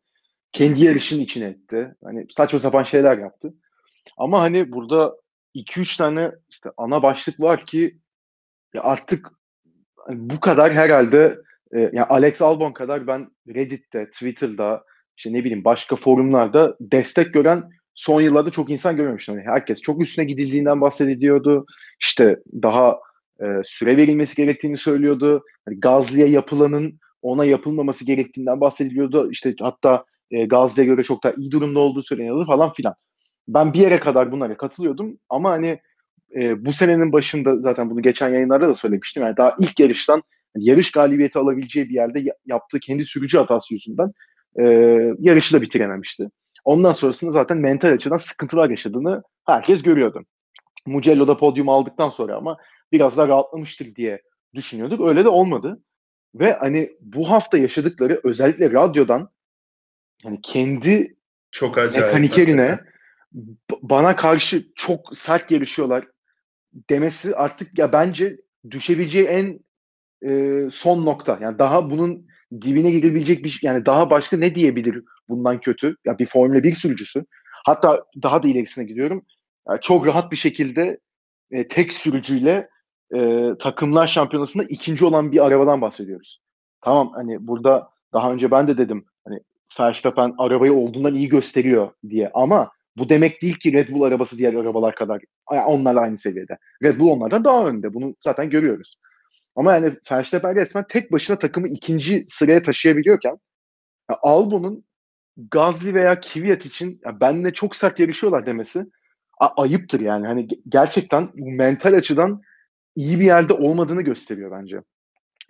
[0.52, 1.94] Kendi yarışın içine etti.
[2.04, 3.54] Hani saçma sapan şeyler yaptı.
[4.16, 5.16] Ama hani burada
[5.54, 7.98] 2-3 tane işte ana başlık var ki
[8.74, 9.32] ya artık
[10.08, 11.38] bu kadar herhalde
[11.72, 14.84] e, yani Alex Albon kadar ben Reddit'te, Twitter'da
[15.16, 19.34] işte ne bileyim başka forumlarda destek gören son yıllarda çok insan görmemiştim.
[19.34, 21.66] Yani herkes çok üstüne gidildiğinden bahsediliyordu.
[22.00, 22.98] İşte daha
[23.40, 25.42] e, süre verilmesi gerektiğini söylüyordu.
[25.64, 29.30] Hani Gazli'ye yapılanın ona yapılmaması gerektiğinden bahsediliyordu.
[29.30, 32.94] İşte hatta e, Gazli'ye göre çok daha iyi durumda olduğu söyleniyordu falan filan.
[33.48, 35.80] Ben bir yere kadar bunlara katılıyordum ama hani
[36.36, 39.22] e, bu senenin başında zaten bunu geçen yayınlarda da söylemiştim.
[39.22, 40.22] Yani daha ilk yarıştan
[40.56, 44.12] yani yarış galibiyeti alabileceği bir yerde yaptığı kendi sürücü hatası yüzünden
[44.60, 44.64] e,
[45.18, 46.28] yarışı da bitirememişti.
[46.64, 50.24] Ondan sonrasında zaten mental açıdan sıkıntılar yaşadığını herkes görüyordu.
[50.86, 52.56] Mugello'da podyum aldıktan sonra ama
[52.92, 54.22] biraz daha rahatlamıştır diye
[54.54, 55.08] düşünüyorduk.
[55.08, 55.82] Öyle de olmadı.
[56.34, 59.28] Ve hani bu hafta yaşadıkları özellikle radyodan
[60.22, 61.16] hani kendi
[61.50, 62.80] çok acayip mekanikerine
[63.82, 66.08] bana karşı çok sert yarışıyorlar
[66.90, 68.36] demesi artık ya bence
[68.70, 69.60] düşebileceği en
[70.30, 71.38] e, son nokta.
[71.40, 72.26] Yani daha bunun
[72.62, 75.96] dibine girebilecek bir şey, yani daha başka ne diyebilir bundan kötü?
[76.04, 77.24] Ya bir Formula 1 sürücüsü.
[77.66, 79.22] Hatta daha da ilerisine gidiyorum.
[79.68, 80.98] Yani çok rahat bir şekilde
[81.50, 82.68] e, tek sürücüyle
[83.14, 86.40] e, takımlar şampiyonasında ikinci olan bir arabadan bahsediyoruz.
[86.80, 89.40] Tamam hani burada daha önce ben de dedim hani
[89.80, 94.54] Verstappen arabayı olduğundan iyi gösteriyor diye ama bu demek değil ki Red Bull arabası diğer
[94.54, 96.58] arabalar kadar onlarla aynı seviyede.
[96.82, 97.94] Red Bull onlardan daha önde.
[97.94, 98.96] Bunu zaten görüyoruz.
[99.56, 103.38] Ama yani Verstappen resmen tek başına takımı ikinci sıraya taşıyabiliyorken
[104.10, 104.84] ya Albon'un
[105.36, 108.86] Gazli veya Kvyat için ya benle çok sert yarışıyorlar demesi
[109.40, 110.26] a- ayıptır yani.
[110.26, 112.42] Hani gerçekten mental açıdan
[112.96, 114.80] iyi bir yerde olmadığını gösteriyor bence.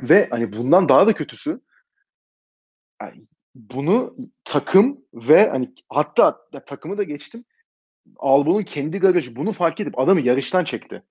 [0.01, 1.61] Ve hani bundan daha da kötüsü
[3.03, 3.23] yani
[3.55, 7.45] bunu takım ve hani hatta takımı da geçtim.
[8.17, 11.03] Albon'un kendi garajı bunu fark edip adamı yarıştan çekti.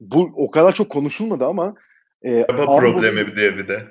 [0.00, 1.74] Bu o kadar çok konuşulmadı ama
[2.22, 3.86] e, Araba problemi diye bir de.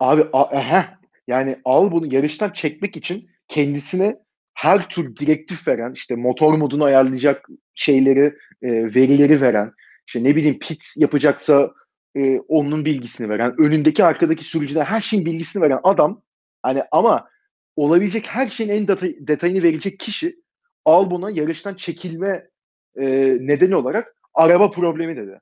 [0.00, 0.84] Abi a, heh,
[1.26, 4.16] yani Albon'u yarıştan çekmek için kendisine
[4.54, 9.72] her tür direktif veren, işte motor modunu ayarlayacak şeyleri, e, verileri veren,
[10.06, 11.72] işte ne bileyim pit yapacaksa
[12.16, 16.22] e, onun bilgisini veren, önündeki arkadaki sürücüler her şeyin bilgisini veren adam
[16.62, 17.28] hani ama
[17.76, 20.36] olabilecek her şeyin en detay, detayını verecek kişi
[20.84, 22.48] Albon'a yarıştan çekilme
[22.96, 23.06] e,
[23.40, 25.40] nedeni olarak araba problemi dedi.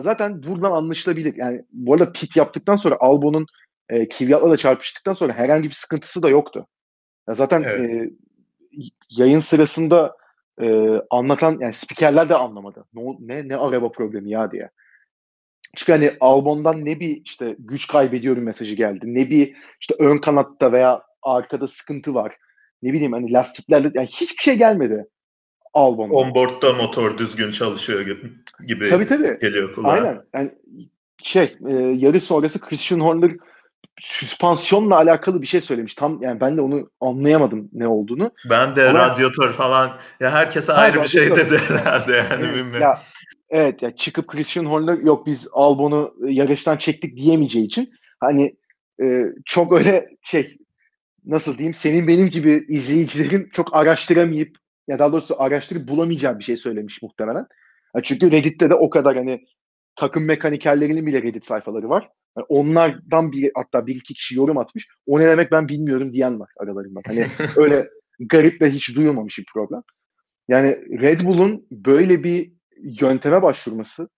[0.00, 1.34] Zaten buradan anlaşılabilir.
[1.36, 3.46] Yani bu arada pit yaptıktan sonra Albon'un
[3.88, 6.66] e, Kvyat'la da çarpıştıktan sonra herhangi bir sıkıntısı da yoktu.
[7.28, 7.90] Ya zaten evet.
[7.90, 8.10] e,
[9.10, 10.16] yayın sırasında
[10.60, 12.84] e, anlatan yani spikerler de anlamadı.
[12.94, 14.70] Ne, ne ne araba problemi ya diye.
[15.76, 19.00] Çünkü hani Albon'dan ne bir işte güç kaybediyorum mesajı geldi.
[19.04, 22.36] Ne bir işte ön kanatta veya arkada sıkıntı var.
[22.82, 25.06] Ne bileyim hani lastiklerle yani hiçbir şey gelmedi.
[25.74, 26.16] Albon'dan.
[26.16, 28.00] Onboard'da motor düzgün çalışıyor
[28.66, 29.38] gibi tabii, tabii.
[29.40, 29.88] geliyor kulağa.
[29.88, 30.22] Aynen.
[30.34, 30.50] Yani
[31.22, 33.36] şey e, yarı sonrası Christian Horner
[34.00, 35.94] süspansiyonla alakalı bir şey söylemiş.
[35.94, 38.30] Tam yani ben de onu anlayamadım ne olduğunu.
[38.50, 42.54] Ben de Ama, radyatör falan ya herkese ayrı ha, bir şey dedi herhalde yani evet,
[42.54, 42.80] bilmiyorum.
[42.80, 43.00] Ya,
[43.50, 48.56] evet ya çıkıp Christian Horner yok biz Albon'u yarıştan çektik diyemeyeceği için hani
[49.02, 50.56] e, çok öyle şey
[51.26, 56.56] nasıl diyeyim senin benim gibi izleyicilerin çok araştıramayıp ya daha doğrusu araştırıp bulamayacağı bir şey
[56.56, 57.46] söylemiş muhtemelen.
[58.02, 59.44] Çünkü Reddit'te de o kadar hani
[59.96, 62.08] takım mekanikerlerinin bile Reddit sayfaları var.
[62.36, 64.88] Yani onlardan bir hatta bir iki kişi yorum atmış.
[65.06, 67.00] O ne demek ben bilmiyorum diyen var aralarında.
[67.06, 67.26] Hani
[67.56, 67.88] öyle
[68.20, 69.82] garip ve hiç duyulmamış bir problem.
[70.48, 70.68] Yani
[71.00, 72.52] Red Bull'un böyle bir
[72.82, 74.08] yönteme başvurması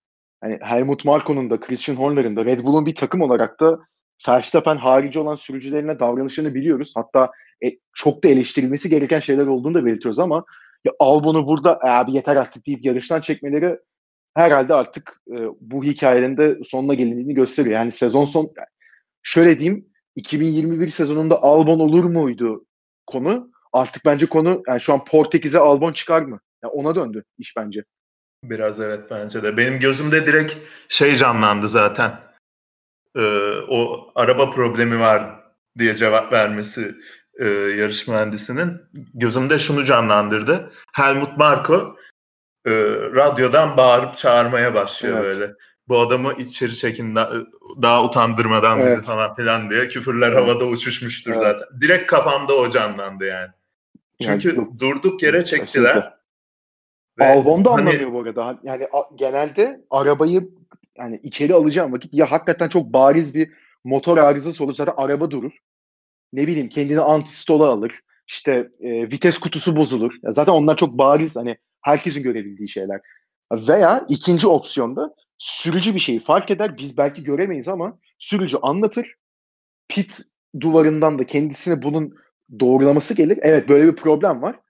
[0.41, 3.79] hani Helmut Marko'nun da Christian Horner'ın da Red Bull'un bir takım olarak da
[4.29, 6.93] Verstappen harici olan sürücülerine davranışını biliyoruz.
[6.97, 7.31] Hatta
[7.65, 10.45] e, çok da eleştirilmesi gereken şeyler olduğunu da belirtiyoruz ama
[10.85, 13.79] ya Albon'u burada e, abi yeter artık deyip yarıştan çekmeleri
[14.35, 17.77] herhalde artık e, bu hikayenin de sonuna gelindiğini gösteriyor.
[17.77, 18.53] Yani sezon son
[19.23, 19.87] şöyle diyeyim
[20.17, 22.67] 2021 sezonunda Albon olur muydu
[23.07, 23.51] konu?
[23.73, 26.41] Artık bence konu yani şu an Portekiz'e Albon çıkar mı?
[26.63, 27.85] Yani ona döndü iş bence.
[28.45, 29.57] Biraz evet bence de.
[29.57, 30.55] Benim gözümde direkt
[30.89, 32.13] şey canlandı zaten.
[33.17, 35.41] Ee, o araba problemi var
[35.79, 36.95] diye cevap vermesi
[37.39, 38.81] e, yarış mühendisinin
[39.15, 40.73] gözümde şunu canlandırdı.
[40.93, 41.97] Helmut Marko
[42.67, 42.73] e,
[43.15, 45.25] radyodan bağırıp çağırmaya başlıyor evet.
[45.25, 45.53] böyle.
[45.89, 47.33] Bu adamı içeri çekin daha,
[47.83, 48.91] daha utandırmadan evet.
[48.91, 50.43] bizi falan filan diye küfürler evet.
[50.43, 51.43] havada uçuşmuştur evet.
[51.43, 51.81] zaten.
[51.81, 53.51] Direkt kafamda o canlandı yani.
[54.23, 56.15] Çünkü yani, durduk yere çektiler.
[57.19, 58.59] Ve Albon da hani, anlamıyor bu arada.
[58.63, 60.49] Yani a, genelde arabayı
[60.99, 63.51] yani içeri alacağım vakit ya hakikaten çok bariz bir
[63.85, 65.53] motor arızası olur zaten araba durur.
[66.33, 68.01] Ne bileyim kendini antistola alır.
[68.29, 70.15] İşte e, vites kutusu bozulur.
[70.23, 73.01] Ya zaten onlar çok bariz hani herkesin görebildiği şeyler.
[73.53, 76.79] Veya ikinci opsiyonda sürücü bir şeyi fark eder.
[76.79, 79.15] Biz belki göremeyiz ama sürücü anlatır.
[79.89, 80.21] Pit
[80.61, 82.15] duvarından da kendisine bunun
[82.61, 83.39] doğrulaması gelir.
[83.43, 84.61] Evet böyle bir problem var.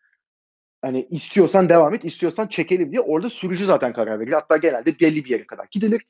[0.82, 4.32] Hani istiyorsan devam et, istiyorsan çekelim diye orada sürücü zaten karar verir.
[4.32, 6.02] Hatta genelde belli bir yere kadar gidilir.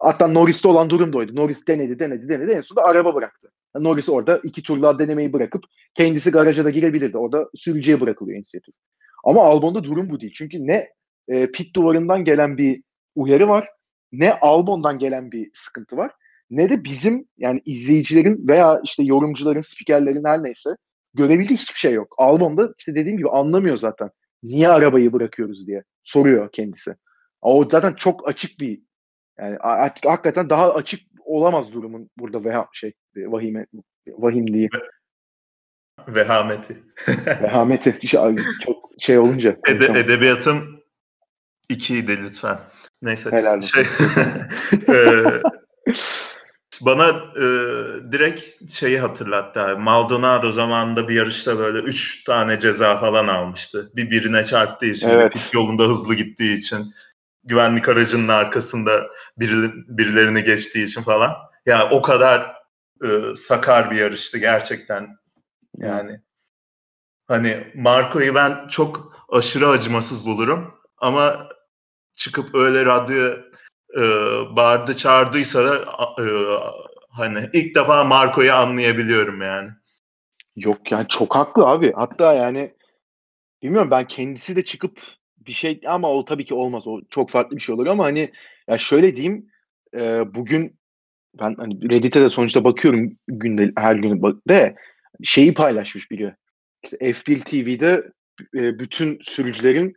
[0.00, 1.36] Hatta Norris'te olan durum da oydu.
[1.36, 2.52] Norris denedi, denedi, denedi.
[2.52, 3.50] En sonunda araba bıraktı.
[3.76, 7.18] Norris orada iki turla denemeyi bırakıp kendisi garaja da girebilirdi.
[7.18, 8.74] Orada sürücüye bırakılıyor inisiyatif.
[9.24, 10.32] Ama Albon'da durum bu değil.
[10.36, 10.88] Çünkü ne
[11.28, 12.82] e, pit duvarından gelen bir
[13.14, 13.68] uyarı var,
[14.12, 16.10] ne Albon'dan gelen bir sıkıntı var,
[16.50, 20.70] ne de bizim yani izleyicilerin veya işte yorumcuların, spikerlerin her neyse
[21.14, 22.14] görebildiği hiçbir şey yok.
[22.18, 24.10] Albon'da işte dediğim gibi anlamıyor zaten.
[24.42, 26.94] Niye arabayı bırakıyoruz diye soruyor kendisi.
[27.40, 28.82] O zaten çok açık bir
[29.40, 33.66] yani hakikaten daha açık olamaz durumun burada veha şey vahime
[34.06, 34.68] vahimliği.
[36.08, 36.82] Vehameti.
[37.42, 37.98] Vehameti.
[38.06, 39.56] Çok şey olunca.
[39.66, 40.80] Ede, edebiyatım
[41.68, 42.58] ikiydi lütfen.
[43.02, 43.30] Neyse.
[43.30, 43.82] Helal şey,
[44.88, 45.24] e,
[46.80, 47.44] bana e,
[48.12, 49.78] direkt şeyi hatırlattı.
[49.78, 53.90] Maldonado zamanında bir yarışta böyle üç tane ceza falan almıştı.
[53.96, 55.50] Bir birine çarptığı için, evet.
[55.52, 56.94] yolunda hızlı gittiği için,
[57.44, 59.06] güvenlik aracının arkasında
[59.38, 61.28] biri, birilerini geçtiği için falan.
[61.66, 62.56] Ya yani o kadar
[63.04, 65.16] e, sakar bir yarıştı gerçekten.
[65.76, 66.20] Yani
[67.28, 71.48] hani Marco'yu ben çok aşırı acımasız bulurum ama
[72.14, 73.36] çıkıp öyle radyoya
[73.96, 74.02] e,
[74.56, 75.76] bağırdı çağırdıysa da
[76.18, 76.26] e,
[77.10, 79.70] hani ilk defa Marco'yu anlayabiliyorum yani.
[80.56, 81.92] Yok yani çok haklı abi.
[81.92, 82.74] Hatta yani
[83.62, 85.00] bilmiyorum ben kendisi de çıkıp
[85.50, 86.86] bir şey ama o tabii ki olmaz.
[86.86, 88.32] O çok farklı bir şey olur ama hani
[88.68, 89.46] ya şöyle diyeyim
[89.94, 90.00] e,
[90.34, 90.78] bugün
[91.40, 94.74] ben hani Reddit'e de sonuçta bakıyorum günde her gün de
[95.22, 96.34] şeyi paylaşmış biri.
[96.84, 98.12] İşte F1 TV'de
[98.54, 99.94] e, bütün sürücülerin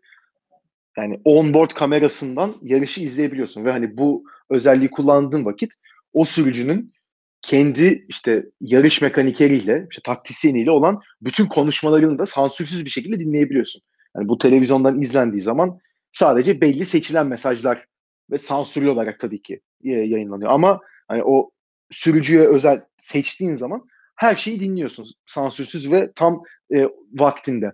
[0.97, 5.71] yani onboard kamerasından yarışı izleyebiliyorsun ve hani bu özelliği kullandığın vakit
[6.13, 6.93] o sürücünün
[7.41, 13.81] kendi işte yarış mekanikeriyle, işte taktisyeniyle olan bütün konuşmalarını da sansürsüz bir şekilde dinleyebiliyorsun.
[14.15, 15.79] Yani bu televizyondan izlendiği zaman
[16.11, 17.85] sadece belli seçilen mesajlar
[18.31, 20.51] ve sansürlü olarak tabii ki e, yayınlanıyor.
[20.51, 21.51] Ama hani o
[21.91, 26.43] sürücüye özel seçtiğin zaman her şeyi dinliyorsun sansürsüz ve tam
[26.73, 27.73] e, vaktinde.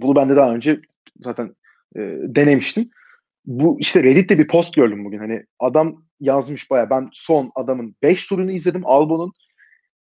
[0.00, 0.80] Bunu ben de daha önce
[1.20, 1.56] zaten
[1.96, 2.90] e, denemiştim.
[3.44, 5.18] Bu işte Reddit'te bir post gördüm bugün.
[5.18, 8.82] Hani adam yazmış baya ben son adamın 5 turunu izledim.
[8.86, 9.32] Albon'un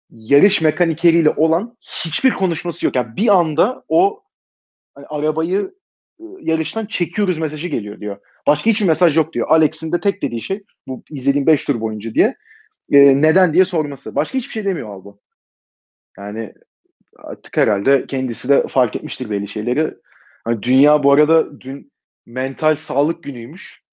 [0.09, 2.95] yarış mekanikeriyle olan hiçbir konuşması yok.
[2.95, 4.23] Yani bir anda o
[4.99, 5.71] hani arabayı
[6.41, 8.17] yarıştan çekiyoruz mesajı geliyor diyor.
[8.47, 9.47] Başka hiçbir mesaj yok diyor.
[9.49, 12.35] Alex'in de tek dediği şey bu izlediğim 5 tur boyunca diye
[12.91, 14.15] e, neden diye sorması.
[14.15, 15.19] Başka hiçbir şey demiyor Albon.
[16.17, 16.53] Yani
[17.17, 19.93] artık herhalde kendisi de fark etmiştir belli şeyleri.
[20.43, 21.91] Hani dünya bu arada dün
[22.25, 23.83] mental sağlık günüymüş.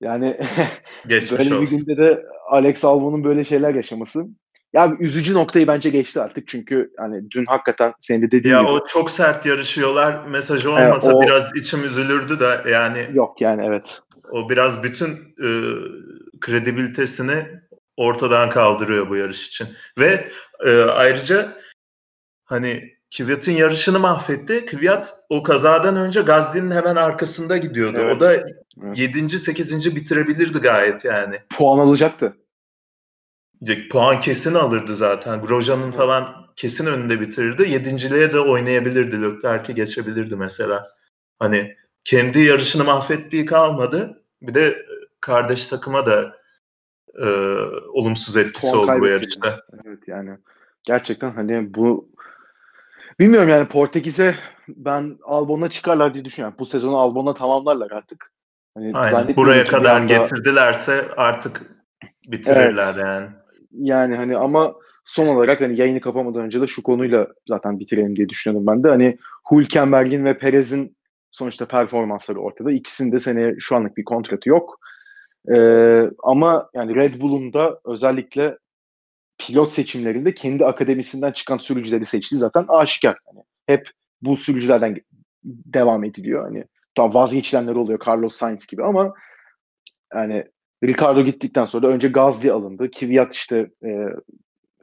[0.00, 0.38] Yani
[1.10, 4.26] böyle bir günde de Alex Albon'un böyle şeyler yaşaması.
[4.74, 8.70] Ya üzücü noktayı bence geçti artık çünkü hani dün hakikaten senin de dediğin ya gibi.
[8.70, 10.26] Ya o çok sert yarışıyorlar.
[10.26, 11.22] Mesajı olmasa evet, o...
[11.22, 13.06] biraz içim üzülürdü de yani.
[13.12, 14.00] Yok yani evet.
[14.30, 15.10] O biraz bütün
[15.42, 15.48] e,
[16.40, 17.46] kredibilitesini
[17.96, 19.68] ortadan kaldırıyor bu yarış için.
[19.98, 20.28] Ve
[20.66, 21.52] e, ayrıca
[22.44, 24.66] hani Kvyat'ın yarışını mahvetti.
[24.66, 27.98] Kvyat o kazadan önce Gazli'nin hemen arkasında gidiyordu.
[28.00, 28.16] Evet.
[28.16, 28.98] O da evet.
[28.98, 29.38] 7.
[29.38, 29.96] 8.
[29.96, 31.38] bitirebilirdi gayet yani.
[31.50, 32.36] Puan alacaktı.
[33.90, 35.40] Puan kesin alırdı zaten.
[35.40, 37.70] Grosjean'ın falan kesin önünde bitirirdi.
[37.70, 39.22] Yedinciliğe de oynayabilirdi.
[39.22, 40.86] Leclerc'i geçebilirdi mesela.
[41.38, 44.22] Hani kendi yarışını mahvettiği kalmadı.
[44.42, 44.86] Bir de
[45.20, 46.36] kardeş takıma da
[47.22, 47.26] e,
[47.92, 49.60] olumsuz etkisi Puan oldu bu yarışta.
[49.84, 50.38] Evet yani
[50.84, 52.08] gerçekten hani bu
[53.20, 54.34] bilmiyorum yani Portekiz'e
[54.68, 56.56] ben Albon'a çıkarlar diye düşünüyorum.
[56.58, 58.32] Bu sezonu Albon'a tamamlarlar artık.
[58.74, 59.36] Hani Aynen.
[59.36, 60.14] Buraya kadar anda...
[60.16, 61.62] getirdilerse artık
[62.26, 63.04] bitirirler evet.
[63.04, 63.28] yani.
[63.78, 68.28] Yani hani ama son olarak hani yayını kapamadan önce de şu konuyla zaten bitirelim diye
[68.28, 68.88] düşünüyorum ben de.
[68.88, 69.18] Hani
[69.50, 70.96] Hülkenberg'in ve Perez'in
[71.30, 72.72] sonuçta performansları ortada.
[72.72, 74.80] İkisinde seneye şu anlık bir kontratı yok.
[75.54, 78.58] Ee, ama yani Red Bull'un da özellikle
[79.38, 83.18] pilot seçimlerinde kendi akademisinden çıkan sürücüleri seçtiği zaten aşikar.
[83.26, 83.90] Yani hep
[84.22, 84.96] bu sürücülerden
[85.44, 86.42] devam ediliyor.
[86.44, 86.64] Hani
[86.94, 89.14] tam vazgeçilenler oluyor Carlos Sainz gibi ama
[90.14, 90.44] yani
[90.86, 92.90] Ricardo gittikten sonra önce Gazli alındı.
[92.90, 93.90] Kvyat işte e,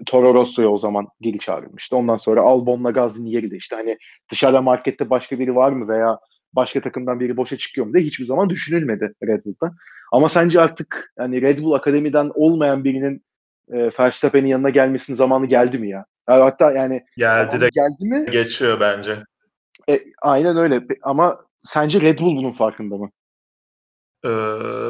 [0.06, 1.96] Toro Rosso'ya o zaman geri çağrılmıştı.
[1.96, 3.98] Ondan sonra Albon'la Gazli'nin yeri de işte hani
[4.32, 6.20] dışarıda markette başka biri var mı veya
[6.54, 9.72] başka takımdan biri boşa çıkıyor mu diye hiçbir zaman düşünülmedi Red Bull'da.
[10.12, 13.24] Ama sence artık yani Red Bull Akademi'den olmayan birinin
[13.72, 16.06] e, Verstappen'in yanına gelmesinin zamanı geldi mi ya?
[16.30, 18.32] yani hatta yani geldi de geldi mi?
[18.32, 19.24] Geçiyor bence.
[19.90, 20.82] E, aynen öyle.
[21.02, 23.10] Ama sence Red Bull bunun farkında mı?
[24.26, 24.30] Ee,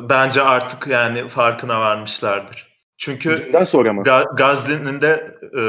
[0.10, 2.72] bence artık yani farkına varmışlardır.
[2.98, 4.02] Çünkü Dünden sonra mı?
[4.02, 5.64] Ga- Gazli'nin de e,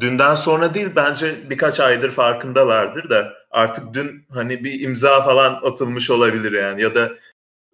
[0.00, 6.10] dünden sonra değil bence birkaç aydır farkındalardır da artık dün hani bir imza falan atılmış
[6.10, 7.10] olabilir yani ya da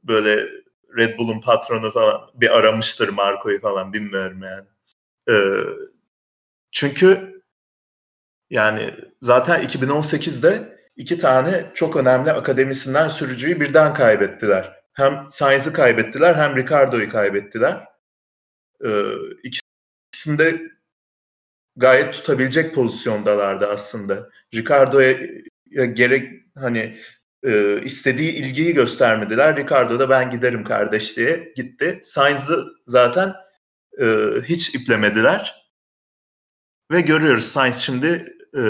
[0.04, 0.48] böyle
[0.96, 4.66] Red Bull'un patronu falan bir aramıştır Marco'yu falan bilmiyorum yani.
[5.28, 5.64] Ee,
[6.72, 7.40] çünkü
[8.50, 14.80] yani zaten 2018'de iki tane çok önemli akademisinden sürücüyü birden kaybettiler.
[14.92, 17.84] Hem Sainz'ı kaybettiler hem Ricardo'yu kaybettiler.
[18.84, 20.62] Ee, ikisinde
[21.76, 24.30] gayet tutabilecek pozisyondalardı aslında.
[24.54, 25.18] Ricardo'ya
[25.86, 26.98] gerek hani
[27.42, 29.56] e, istediği ilgiyi göstermediler.
[29.56, 32.00] Ricardo da ben giderim kardeş diye gitti.
[32.02, 33.34] Sainz'ı zaten
[34.00, 34.06] e,
[34.44, 35.70] hiç iplemediler.
[36.92, 38.62] Ve görüyoruz Sainz şimdi e,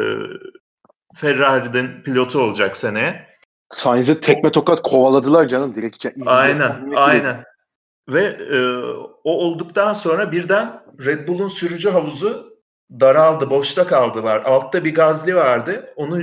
[1.15, 3.27] Ferrari'den pilotu olacak seneye.
[3.71, 6.07] Sainz'ı tekme tokat kovaladılar canım direkt.
[6.27, 7.45] Aynen, aynen.
[8.09, 8.59] Ve e,
[9.25, 12.59] o olduktan sonra birden Red Bull'un sürücü havuzu
[12.91, 14.43] daraldı, boşta kaldılar.
[14.45, 15.93] Altta bir Gazli vardı.
[15.97, 16.23] Onu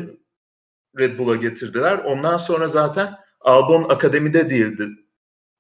[1.00, 1.98] Red Bull'a getirdiler.
[1.98, 4.88] Ondan sonra zaten Albon akademide değildi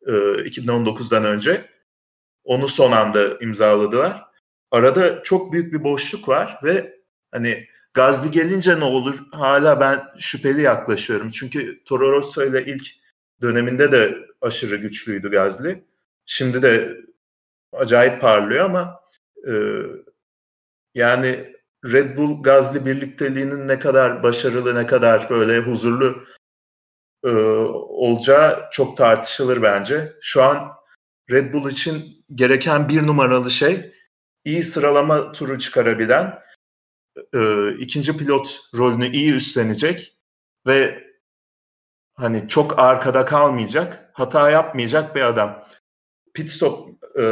[0.07, 1.69] e, 2019'dan önce.
[2.43, 4.23] Onu son anda imzaladılar.
[4.71, 6.99] Arada çok büyük bir boşluk var ve
[7.31, 7.67] hani
[7.97, 9.23] Gazli gelince ne olur?
[9.31, 11.29] Hala ben şüpheli yaklaşıyorum.
[11.29, 12.87] Çünkü Toro Rosso ile ilk
[13.41, 15.83] döneminde de aşırı güçlüydü Gazli.
[16.25, 16.97] Şimdi de
[17.73, 19.01] acayip parlıyor ama
[19.47, 19.53] e,
[20.95, 21.53] yani
[21.85, 26.23] Red Bull Gazli birlikteliğinin ne kadar başarılı, ne kadar böyle huzurlu
[27.23, 30.13] e, olacağı çok tartışılır bence.
[30.21, 30.71] Şu an
[31.31, 33.91] Red Bull için gereken bir numaralı şey
[34.45, 36.46] iyi sıralama turu çıkarabilen,
[37.35, 40.17] e, ikinci pilot rolünü iyi üstlenecek
[40.67, 41.03] ve
[42.15, 45.63] hani çok arkada kalmayacak, hata yapmayacak bir adam.
[46.33, 46.89] Pit stop
[47.19, 47.25] e,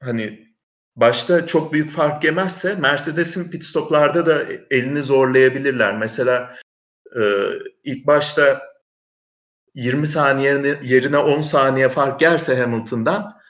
[0.00, 0.48] hani
[0.96, 5.96] başta çok büyük fark yemezse Mercedes'in pit stoplarda da elini zorlayabilirler.
[5.96, 6.56] Mesela
[7.16, 7.22] e,
[7.84, 8.62] ilk başta
[9.74, 13.42] 20 saniye yerine 10 saniye fark gelse Hamilton'dan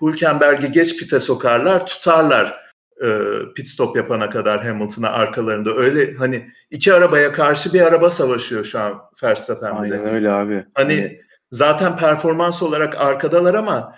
[0.00, 2.61] Hülkenberg'i geç pite sokarlar, tutarlar
[3.02, 3.08] e,
[3.54, 5.74] pit stop yapana kadar Hamilton'a arkalarında.
[5.74, 10.66] Öyle hani iki arabaya karşı bir araba savaşıyor şu an Verstappen Aynen öyle abi.
[10.74, 11.20] Hani evet.
[11.50, 13.96] zaten performans olarak arkadalar ama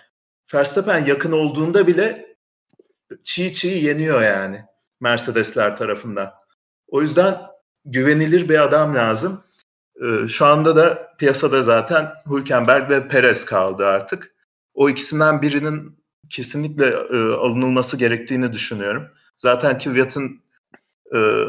[0.54, 2.36] Verstappen yakın olduğunda bile
[3.22, 4.64] çiğ çiğ yeniyor yani
[5.00, 6.32] Mercedesler tarafından.
[6.88, 7.38] O yüzden
[7.84, 9.44] güvenilir bir adam lazım.
[10.04, 14.34] Ee, şu anda da piyasada zaten Hülkenberg ve Perez kaldı artık.
[14.74, 19.08] O ikisinden birinin kesinlikle e, alınılması gerektiğini düşünüyorum.
[19.38, 20.40] Zaten Kvyat'ın
[21.14, 21.44] e,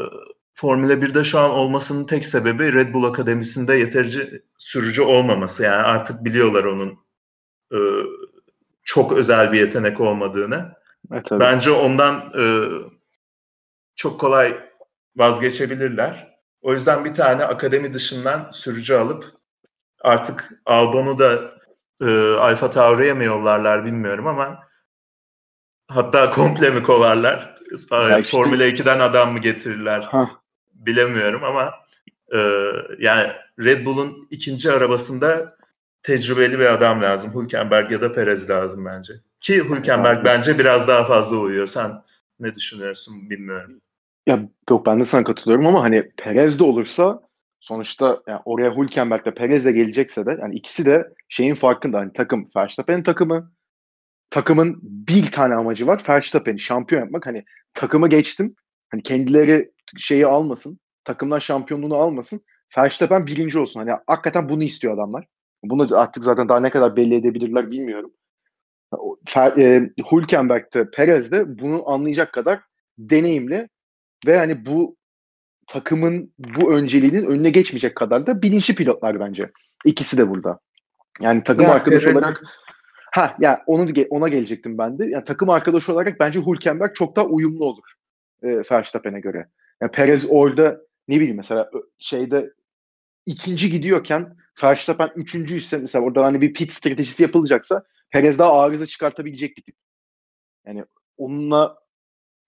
[0.54, 5.62] Formula 1'de şu an olmasının tek sebebi Red Bull Akademisi'nde yeterince sürücü olmaması.
[5.62, 6.98] Yani artık biliyorlar onun
[7.72, 7.78] e,
[8.84, 10.74] çok özel bir yetenek olmadığını.
[11.12, 11.40] E, tabii.
[11.40, 12.44] Bence ondan e,
[13.96, 14.60] çok kolay
[15.16, 16.36] vazgeçebilirler.
[16.62, 19.24] O yüzden bir tane akademi dışından sürücü alıp
[20.00, 21.55] artık Albon'u da
[22.00, 24.58] e, Alfa Tauri'ye mi yollarlar bilmiyorum ama
[25.88, 27.56] hatta komple mi kovarlar?
[27.92, 30.00] Ya işte, Formula 2'den adam mı getirirler?
[30.00, 30.30] Ha.
[30.74, 31.74] Bilemiyorum ama
[32.34, 32.38] e,
[32.98, 35.56] yani Red Bull'un ikinci arabasında
[36.02, 37.42] tecrübeli bir adam lazım.
[37.42, 39.12] Hülkenberg ya da Perez lazım bence.
[39.40, 41.66] Ki Hülkenberg bence biraz daha fazla uyuyor.
[41.66, 42.02] Sen
[42.40, 43.80] ne düşünüyorsun bilmiyorum.
[44.26, 47.20] Ya yok ben de sana katılıyorum ama hani Perez de olursa
[47.68, 51.98] sonuçta yani oraya Hülkenberg de Perez de gelecekse de yani ikisi de şeyin farkında.
[51.98, 53.52] Hani takım Verstappen'in takımı.
[54.30, 57.26] Takımın bir tane amacı var Verstappen'i şampiyon yapmak.
[57.26, 57.44] Hani
[57.74, 58.54] takımı geçtim.
[58.90, 62.40] Hani kendileri şeyi almasın takımdan şampiyonluğunu almasın.
[62.78, 63.80] Verstappen birinci olsun.
[63.80, 65.26] Hani hakikaten bunu istiyor adamlar.
[65.64, 68.12] Bunu artık zaten daha ne kadar belli edebilirler bilmiyorum.
[69.36, 72.60] E, Hülkenberg'de Perez de bunu anlayacak kadar
[72.98, 73.68] deneyimli
[74.26, 74.96] ve hani bu
[75.66, 79.50] takımın bu önceliğinin önüne geçmeyecek kadar da bilinçli pilotlar bence.
[79.84, 80.58] İkisi de burada.
[81.20, 82.18] Yani takım ya, arkadaşı evet.
[82.18, 82.42] olarak
[83.12, 85.06] ha ya onu ona gelecektim ben de.
[85.06, 87.94] Yani takım arkadaşı olarak bence Hülkenberg çok daha uyumlu olur
[88.42, 89.48] e, Verstappen'e göre.
[89.80, 92.52] Yani Perez orada ne bileyim mesela şeyde
[93.26, 98.86] ikinci gidiyorken Verstappen üçüncü ise mesela orada hani bir pit stratejisi yapılacaksa Perez daha arıza
[98.86, 99.76] çıkartabilecek bir tip.
[100.66, 100.84] Yani
[101.16, 101.78] onunla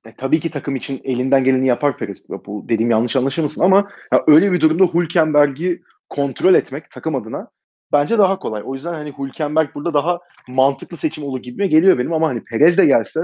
[0.08, 2.28] e, tabii ki takım için elinden geleni yapar Perez.
[2.28, 7.48] Bu dediğim yanlış anlaşılmasın ama ya öyle bir durumda Hülkenberg'i kontrol etmek takım adına
[7.92, 8.62] bence daha kolay.
[8.64, 12.78] O yüzden hani Hülkenberg burada daha mantıklı seçim olur gibi geliyor benim ama hani Perez
[12.78, 13.20] de gelse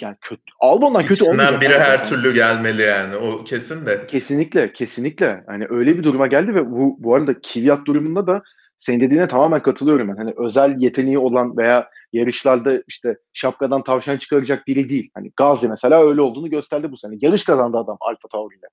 [0.00, 1.62] yani kötü Albon'dan kötü olmayacak.
[1.62, 3.16] biri her türlü gelmeli yani.
[3.16, 4.06] O kesin de.
[4.06, 5.44] Kesinlikle, kesinlikle.
[5.46, 8.42] hani öyle bir duruma geldi ve bu bu arada Kvyat durumunda da
[8.80, 10.16] senin dediğine tamamen katılıyorum ben.
[10.16, 15.10] Hani özel yeteneği olan veya yarışlarda işte şapkadan tavşan çıkaracak biri değil.
[15.14, 17.16] Hani Gazi mesela öyle olduğunu gösterdi bu sene.
[17.20, 18.66] Yarış kazandı adam Alfa Tauri'yle.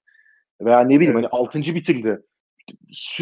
[0.62, 1.30] Veya ne bileyim evet.
[1.32, 1.60] hani 6.
[1.60, 2.20] bitirdi.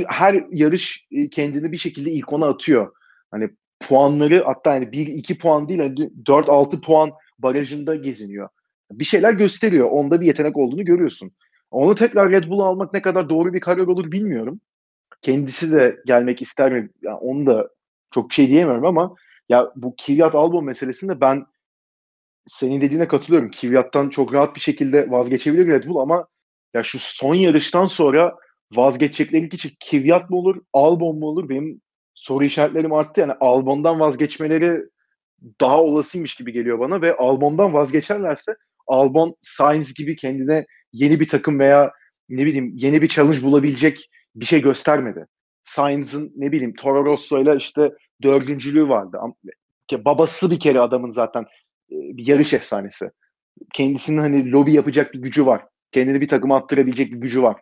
[0.07, 2.91] Her yarış e, kendini bir şekilde ilk ona atıyor.
[3.31, 5.95] Hani puanları hatta yani 1-2 puan değil hani
[6.27, 8.49] 4-6 puan barajında geziniyor.
[8.91, 9.88] Bir şeyler gösteriyor.
[9.91, 11.31] Onda bir yetenek olduğunu görüyorsun.
[11.71, 14.61] Onu tekrar Red Bull'a almak ne kadar doğru bir karar olur bilmiyorum.
[15.26, 16.89] Kendisi de gelmek ister mi?
[17.01, 17.69] Yani onu da
[18.11, 19.15] çok şey diyemiyorum ama
[19.49, 21.45] ya bu Kvyat Albon meselesinde ben
[22.47, 23.51] senin dediğine katılıyorum.
[23.51, 26.28] Kvyat'tan çok rahat bir şekilde vazgeçebilir Red Bull ama
[26.73, 28.36] ya şu son yarıştan sonra
[28.76, 31.49] vazgeçecekleri kişi Kvyat mı olur, Albon mu olur?
[31.49, 31.82] Benim
[32.13, 33.21] soru işaretlerim arttı.
[33.21, 34.82] Yani Albon'dan vazgeçmeleri
[35.61, 38.55] daha olasıymış gibi geliyor bana ve Albon'dan vazgeçerlerse
[38.88, 41.91] Albon Sainz gibi kendine yeni bir takım veya
[42.30, 45.27] ne bileyim yeni bir challenge bulabilecek bir şey göstermedi.
[45.63, 47.91] Sainz'ın ne bileyim Toro Rosso ile işte
[48.23, 49.19] dördüncülüğü vardı.
[49.91, 51.41] Babası bir kere adamın zaten
[51.91, 53.11] e, bir yarış efsanesi.
[53.73, 55.65] Kendisinin hani lobi yapacak bir gücü var.
[55.91, 57.61] Kendini bir takıma attırabilecek bir gücü var.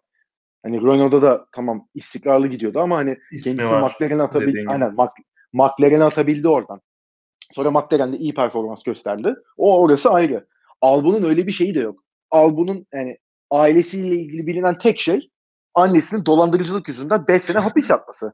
[0.63, 4.65] Hani Renault'da da tamam istikrarlı gidiyordu ama hani İsmi kendisi McLaren'e atabildi.
[4.67, 5.11] Aynen Mac,
[5.53, 6.81] McLaren'e atabildi oradan.
[7.51, 9.33] Sonra McLaren'de iyi performans gösterdi.
[9.57, 10.47] O orası ayrı.
[10.81, 12.03] Albon'un öyle bir şeyi de yok.
[12.31, 13.17] Albon'un yani
[13.51, 15.29] ailesiyle ilgili bilinen tek şey
[15.75, 18.33] annesinin dolandırıcılık yüzünden 5 sene hapis yatması.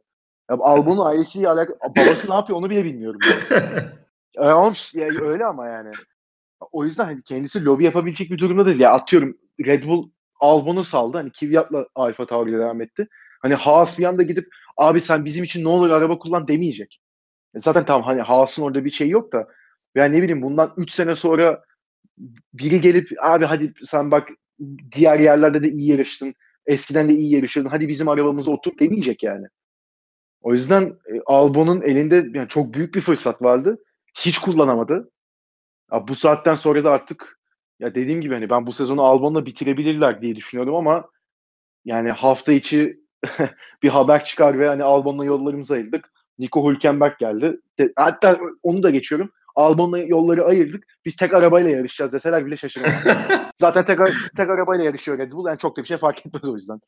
[0.49, 3.19] Ya, Albon'un ailesiyle alakalı babası ne yapıyor onu bile bilmiyorum.
[4.35, 4.73] Yani.
[4.93, 5.91] yani öyle ama yani.
[6.71, 8.79] O yüzden hani kendisi lobi yapabilecek bir durumda değil.
[8.79, 10.09] Ya atıyorum Red Bull
[10.39, 11.17] Albon'u saldı.
[11.17, 13.07] Hani Kvyat'la Alfa Tauri devam etti.
[13.41, 16.99] Hani Haas bir anda gidip abi sen bizim için ne olur araba kullan demeyecek.
[17.55, 19.47] E, zaten tamam hani Haas'ın orada bir şey yok da
[19.95, 21.63] yani ne bileyim bundan 3 sene sonra
[22.53, 24.29] biri gelip abi hadi sen bak
[24.91, 26.35] diğer yerlerde de iyi yarıştın.
[26.69, 27.69] Eskiden de iyi yarışıyordun.
[27.69, 29.47] Hadi bizim arabamıza otur demeyecek yani.
[30.41, 33.77] O yüzden e, Albon'un elinde yani çok büyük bir fırsat vardı.
[34.17, 35.11] Hiç kullanamadı.
[35.91, 37.39] Ya bu saatten sonra da artık
[37.79, 41.09] ya dediğim gibi hani ben bu sezonu Albon'la bitirebilirler diye düşünüyorum ama
[41.85, 42.99] yani hafta içi
[43.83, 46.11] bir haber çıkar ve hani Albon'la yollarımızı ayırdık.
[46.39, 47.59] Nico Hülkenberg geldi.
[47.95, 49.31] Hatta onu da geçiyorum.
[49.55, 50.83] Albon'la yolları ayırdık.
[51.05, 52.91] Biz tek arabayla yarışacağız deseler bile şaşırmam.
[53.57, 53.99] Zaten tek,
[54.37, 55.47] tek arabayla yarışıyor Red Bull.
[55.47, 56.79] Yani çok da bir şey fark etmez o yüzden.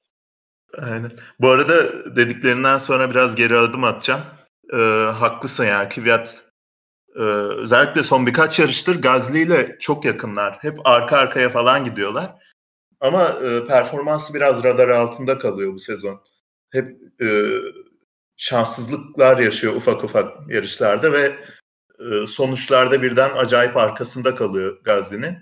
[0.78, 1.12] Aynen.
[1.40, 4.22] Bu arada dediklerinden sonra biraz geri adım atacağım.
[4.74, 5.90] Ee, haklısın ya.
[5.90, 6.44] Kvyat
[7.16, 10.58] e, özellikle son birkaç yarıştır Gazli ile çok yakınlar.
[10.62, 12.36] Hep arka arkaya falan gidiyorlar.
[13.00, 16.22] Ama e, performansı biraz radar altında kalıyor bu sezon.
[16.70, 17.28] Hep e,
[18.38, 21.36] şanssızlıklar yaşıyor ufak ufak yarışlarda ve
[22.10, 25.38] e, sonuçlarda birden acayip arkasında kalıyor Gazli'nin.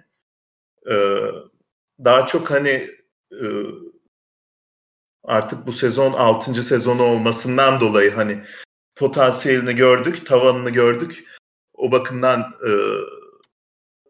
[0.89, 0.95] E,
[2.05, 2.89] daha çok hani
[3.31, 3.45] e,
[5.23, 6.63] artık bu sezon 6.
[6.63, 8.43] sezonu olmasından dolayı hani
[8.95, 11.25] potansiyelini gördük, tavanını gördük.
[11.73, 12.71] O bakımdan e,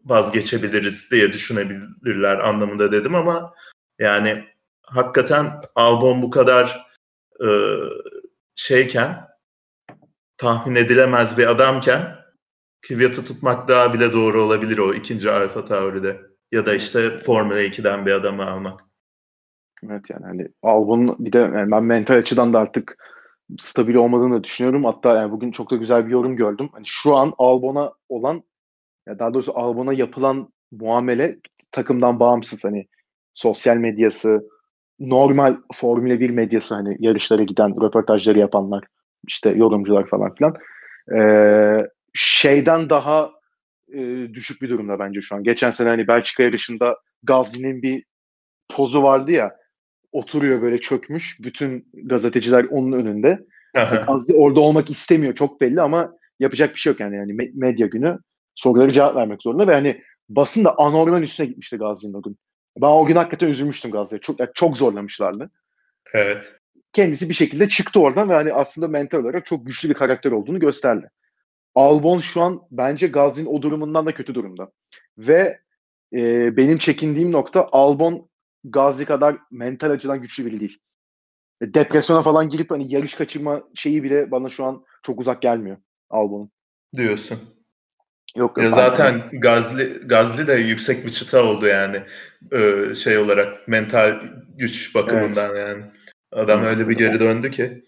[0.05, 3.53] vazgeçebiliriz diye düşünebilirler anlamında dedim ama
[3.99, 4.45] yani
[4.81, 6.87] hakikaten Albon bu kadar
[7.45, 7.49] e,
[8.55, 9.27] şeyken
[10.37, 12.18] tahmin edilemez bir adamken
[12.81, 16.21] Kvyat'ı tutmak daha bile doğru olabilir o ikinci Alfa Tauri'de.
[16.51, 18.81] Ya da işte Formula 2'den bir adamı almak.
[19.83, 22.97] Evet yani hani Albon'un bir de yani ben mental açıdan da artık
[23.57, 24.85] stabil olmadığını düşünüyorum.
[24.85, 26.69] Hatta yani bugün çok da güzel bir yorum gördüm.
[26.71, 28.43] Hani şu an Albon'a olan
[29.07, 31.39] ya daha doğrusu Albon'a yapılan muamele
[31.71, 32.87] takımdan bağımsız hani
[33.33, 34.49] sosyal medyası,
[34.99, 38.83] normal Formula 1 medyası hani yarışlara giden röportajları yapanlar,
[39.27, 40.55] işte yorumcular falan filan.
[41.17, 43.31] Ee, şeyden daha
[43.93, 45.43] e, düşük bir durumda bence şu an.
[45.43, 48.05] Geçen sene hani Belçika yarışında Gazli'nin bir
[48.69, 49.55] pozu vardı ya
[50.11, 51.37] oturuyor böyle çökmüş.
[51.43, 53.45] Bütün gazeteciler onun önünde.
[54.07, 57.15] Gazli orada olmak istemiyor çok belli ama yapacak bir şey yok yani.
[57.15, 58.19] yani medya günü
[58.55, 62.37] soruları cevap vermek zorunda ve hani basın da anormal üstüne gitmişti Gazli'nin o gün.
[62.81, 64.21] Ben o gün hakikaten üzülmüştüm Gazli'ye.
[64.21, 65.51] Çok, yani çok zorlamışlardı.
[66.13, 66.55] Evet.
[66.93, 70.59] Kendisi bir şekilde çıktı oradan ve hani aslında mental olarak çok güçlü bir karakter olduğunu
[70.59, 71.09] gösterdi.
[71.75, 74.71] Albon şu an bence Gazli'nin o durumundan da kötü durumda.
[75.17, 75.59] Ve
[76.13, 78.29] e, benim çekindiğim nokta Albon
[78.63, 80.77] Gazli kadar mental açıdan güçlü biri değil.
[81.61, 85.77] E, depresyona falan girip hani yarış kaçırma şeyi bile bana şu an çok uzak gelmiyor
[86.09, 86.51] Albon'un.
[86.95, 87.39] Diyorsun.
[88.35, 89.29] Yok, ya zaten.
[89.33, 92.03] Gazli Gazli de yüksek bir çıta oldu yani
[92.51, 94.19] ee, şey olarak mental
[94.57, 95.69] güç bakımından evet.
[95.69, 95.83] yani.
[96.31, 97.83] Adam öyle bir geri döndü ki.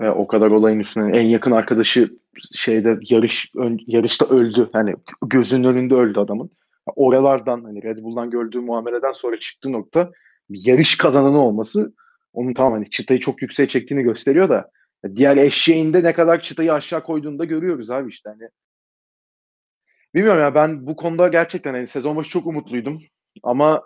[0.00, 2.10] E, o kadar olayın üstüne en yakın arkadaşı
[2.54, 4.70] şeyde yarış ön, yarışta öldü.
[4.72, 4.94] Hani
[5.26, 6.50] gözünün önünde öldü adamın.
[6.96, 10.10] Oralardan hani Red Bull'dan gördüğü muameleden sonra çıktığı nokta
[10.48, 11.94] yarış kazananı olması
[12.32, 14.70] onun tamam hani çıtayı çok yükseğe çektiğini gösteriyor da
[15.16, 18.48] Diğer eşeğinde ne kadar çıtayı aşağı koyduğunu da görüyoruz abi işte hani.
[20.14, 23.02] Bilmiyorum ya ben bu konuda gerçekten hani sezon başı çok umutluydum.
[23.42, 23.82] Ama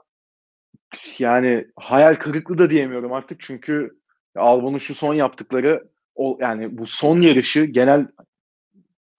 [1.19, 4.01] yani hayal kırıklığı da diyemiyorum artık çünkü
[4.37, 8.07] Albon'un şu son yaptıkları o yani bu son yarışı genel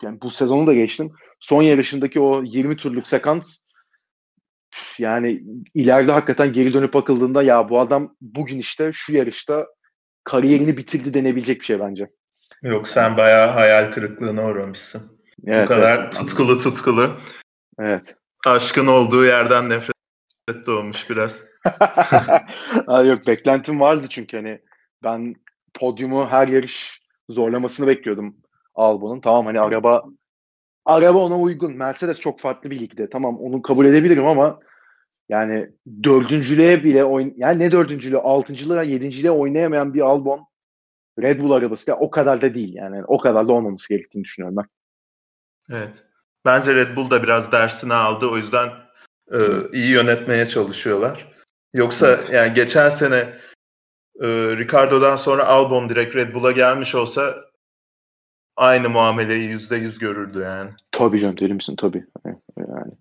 [0.02, 1.12] yani bu sezonu da geçtim.
[1.40, 3.60] Son yarışındaki o 20 turluk sekans
[4.98, 9.68] yani ileride hakikaten geri dönüp bakıldığında ya bu adam bugün işte şu yarışta
[10.24, 12.10] kariyerini bitirdi denebilecek bir şey bence.
[12.62, 15.20] Yok sen bayağı hayal kırıklığına uğramışsın.
[15.48, 16.14] Evet, bu kadar evet.
[16.14, 17.18] tutkulu tutkulu.
[17.80, 18.16] Evet.
[18.46, 19.96] Aşkın olduğu yerden nefret
[20.66, 21.44] doğmuş biraz.
[23.06, 24.62] Yok beklentim vardı çünkü hani
[25.04, 25.36] ben
[25.74, 28.38] podyumu her yarış zorlamasını bekliyordum
[28.76, 29.22] Albon'un.
[29.22, 30.04] Tamam hani araba
[30.86, 31.74] araba ona uygun.
[31.74, 33.10] Mercedes çok farklı bir ligde.
[33.10, 34.60] Tamam onu kabul edebilirim ama
[35.30, 35.70] yani
[36.04, 40.48] dördüncülüğe bile oyn yani ne dördüncülüğü altıncılığa yedinciliğe oynayamayan bir Albon
[41.20, 44.58] Red Bull arabası da o kadar da değil yani o kadar da olmaması gerektiğini düşünüyorum
[44.58, 44.66] ben.
[45.76, 46.04] Evet.
[46.46, 48.28] Bence Red Bull da biraz dersini aldı.
[48.28, 48.70] O yüzden
[49.34, 49.40] e,
[49.74, 51.28] iyi yönetmeye çalışıyorlar.
[51.74, 52.30] Yoksa evet.
[52.32, 53.34] yani geçen sene
[54.22, 57.36] e, Ricardo'dan sonra Albon direkt Red Bull'a gelmiş olsa
[58.56, 60.70] aynı muameleyi yüzde yüz görürdü yani.
[60.92, 62.06] Tabii canım deli misin tabii.
[62.58, 62.92] Yani.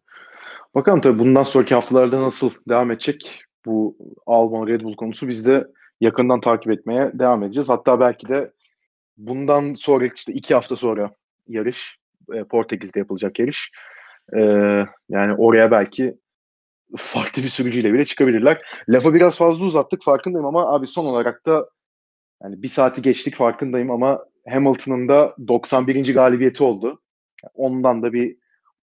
[0.74, 3.96] Bakalım tabii bundan sonraki haftalarda nasıl devam edecek bu
[4.26, 5.66] Albon Red Bull konusu biz de
[6.00, 7.68] yakından takip etmeye devam edeceğiz.
[7.68, 8.52] Hatta belki de
[9.16, 11.10] bundan sonra işte iki hafta sonra
[11.48, 11.98] yarış
[12.34, 13.70] e, Portekiz'de yapılacak yarış.
[14.36, 14.40] E,
[15.08, 16.14] yani oraya belki
[16.96, 18.62] farklı bir sürücüyle bile çıkabilirler.
[18.88, 21.68] Lafı biraz fazla uzattık farkındayım ama abi son olarak da
[22.42, 26.14] yani bir saati geçtik farkındayım ama Hamilton'ın da 91.
[26.14, 27.00] galibiyeti oldu.
[27.54, 28.36] Ondan da bir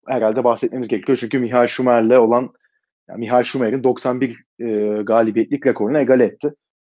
[0.06, 1.18] herhalde bahsetmemiz gerekiyor.
[1.20, 2.52] Çünkü Michael Schumacher'le olan
[3.08, 6.54] yani Michael Schumacher'in 91 e, galibiyetlik rekorunu egale etti.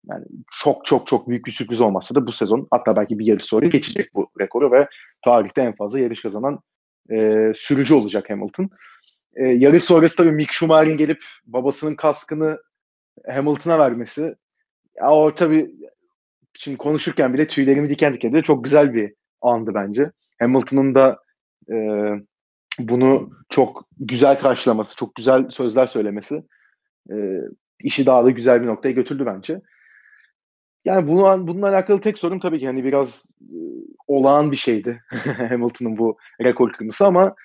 [0.09, 3.45] Yani çok çok çok büyük bir sürpriz olmazsa da bu sezon hatta belki bir yarış
[3.45, 4.87] sonra geçecek bu rekoru ve
[5.25, 6.59] tarihte en fazla yarış kazanan
[7.11, 8.69] e, sürücü olacak Hamilton.
[9.35, 12.57] E, yarış sonrası tabii Mick Schumacher'in gelip babasının kaskını
[13.27, 14.35] Hamilton'a vermesi
[14.97, 15.71] ya o tabii
[16.53, 18.43] şimdi konuşurken bile tüylerimi diken diken ediyor.
[18.43, 20.11] Çok güzel bir andı bence.
[20.39, 21.19] Hamilton'ın da
[21.71, 21.75] e,
[22.79, 26.43] bunu çok güzel karşılaması, çok güzel sözler söylemesi
[27.11, 27.15] e,
[27.83, 29.61] işi daha da güzel bir noktaya götürdü bence.
[30.85, 33.57] Yani bunu, bununla alakalı tek sorun tabii ki hani biraz e,
[34.07, 35.01] olağan bir şeydi
[35.49, 37.35] Hamilton'ın bu rekor kırması ama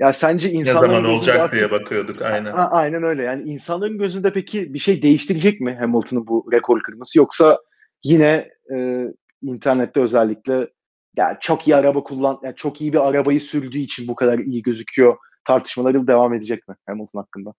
[0.00, 2.52] ya sence insanların ne zaman olacak artık, diye bakıyorduk aynen.
[2.52, 3.22] A, aynen öyle.
[3.22, 7.58] Yani insanların gözünde peki bir şey değiştirecek mi Hamilton'ın bu rekor kırması yoksa
[8.04, 9.04] yine e,
[9.42, 10.68] internette özellikle
[11.16, 14.62] yani çok iyi araba kullan yani çok iyi bir arabayı sürdüğü için bu kadar iyi
[14.62, 17.54] gözüküyor tartışmaları devam edecek mi Hamilton hakkında?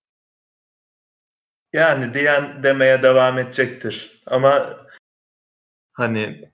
[1.74, 4.24] Yani diyen demeye devam edecektir.
[4.26, 4.78] Ama
[5.94, 6.50] hani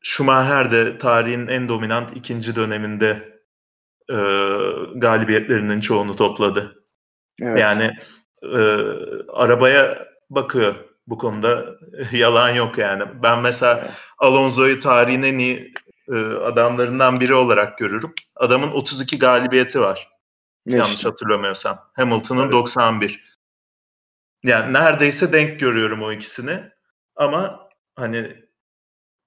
[0.00, 3.33] Schumacher de tarihin en dominant ikinci döneminde
[4.10, 4.16] e,
[4.94, 6.82] galibiyetlerinin çoğunu topladı.
[7.42, 7.58] Evet.
[7.58, 7.90] Yani
[8.42, 8.58] e,
[9.28, 10.74] arabaya bakıyor
[11.06, 11.66] bu konuda
[12.12, 13.04] yalan yok yani.
[13.22, 15.72] Ben mesela Alonso'yu tarihin en iyi
[16.08, 18.14] e, adamlarından biri olarak görürüm.
[18.36, 20.08] Adamın 32 galibiyeti var.
[20.66, 21.08] Ne yanlış işte?
[21.08, 21.90] hatırlamıyorsam.
[21.92, 22.52] Hamilton'ın evet.
[22.52, 23.38] 91.
[24.44, 26.60] Yani neredeyse denk görüyorum o ikisini.
[27.16, 28.44] Ama hani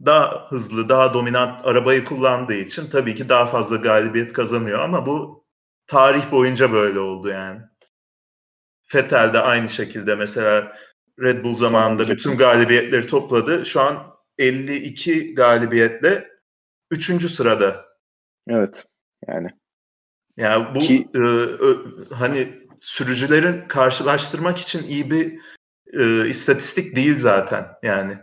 [0.06, 5.46] daha hızlı, daha dominant arabayı kullandığı için tabii ki daha fazla galibiyet kazanıyor ama bu
[5.88, 7.62] tarih boyunca böyle oldu yani.
[8.96, 10.78] Vettel de aynı şekilde mesela
[11.20, 13.66] Red Bull zamanında bütün galibiyetleri topladı.
[13.66, 16.28] Şu an 52 galibiyetle
[16.92, 17.32] 3.
[17.32, 17.86] sırada.
[18.48, 18.86] Evet.
[19.28, 19.50] Yani.
[20.38, 21.10] Yani bu Ki...
[21.16, 25.40] e, ö, hani sürücülerin karşılaştırmak için iyi bir
[25.94, 28.18] e, istatistik değil zaten yani.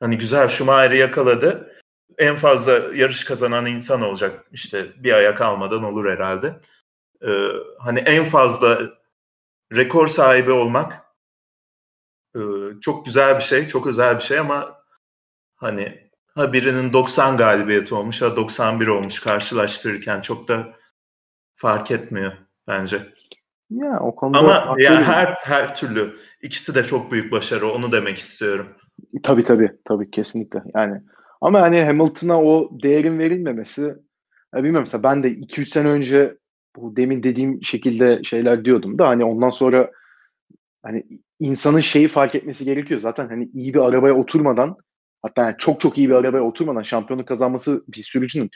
[0.00, 1.74] Hani güzel Schumacher'i yakaladı.
[2.18, 4.46] En fazla yarış kazanan insan olacak.
[4.52, 6.60] İşte bir aya kalmadan olur herhalde.
[7.26, 8.80] Ee, hani en fazla
[9.76, 11.08] rekor sahibi olmak
[12.36, 12.40] e,
[12.80, 14.82] çok güzel bir şey, çok özel bir şey ama
[15.56, 20.76] hani ha birinin 90 galibiyeti olmuş ha 91 olmuş karşılaştırırken çok da
[21.54, 22.32] fark etmiyor
[22.66, 23.14] bence.
[23.70, 28.18] Ya o konuda ama ya her her türlü ikisi de çok büyük başarı onu demek
[28.18, 28.76] istiyorum.
[29.22, 29.70] Tabii tabii.
[29.84, 30.62] Tabii kesinlikle.
[30.74, 31.00] Yani
[31.40, 33.82] ama hani Hamilton'a o değerin verilmemesi
[34.54, 36.36] ya bilmiyorum mesela ben de 2-3 sene önce
[36.76, 39.90] bu demin dediğim şekilde şeyler diyordum da hani ondan sonra
[40.82, 41.04] hani
[41.40, 43.00] insanın şeyi fark etmesi gerekiyor.
[43.00, 44.76] Zaten hani iyi bir arabaya oturmadan
[45.22, 48.50] hatta yani çok çok iyi bir arabaya oturmadan şampiyonluk kazanması bir sürücünün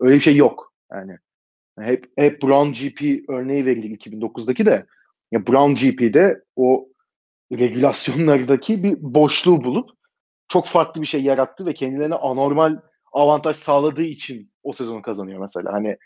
[0.00, 0.72] öyle bir şey yok.
[0.92, 1.18] Yani
[1.80, 4.86] hep hep Brown GP örneği verilir 2009'daki de
[5.32, 6.88] ya Brown GP'de o
[7.52, 9.90] regülasyonlardaki bir boşluğu bulup
[10.48, 12.76] çok farklı bir şey yarattı ve kendilerine anormal
[13.12, 15.72] avantaj sağladığı için o sezonu kazanıyor mesela.
[15.72, 15.96] Hani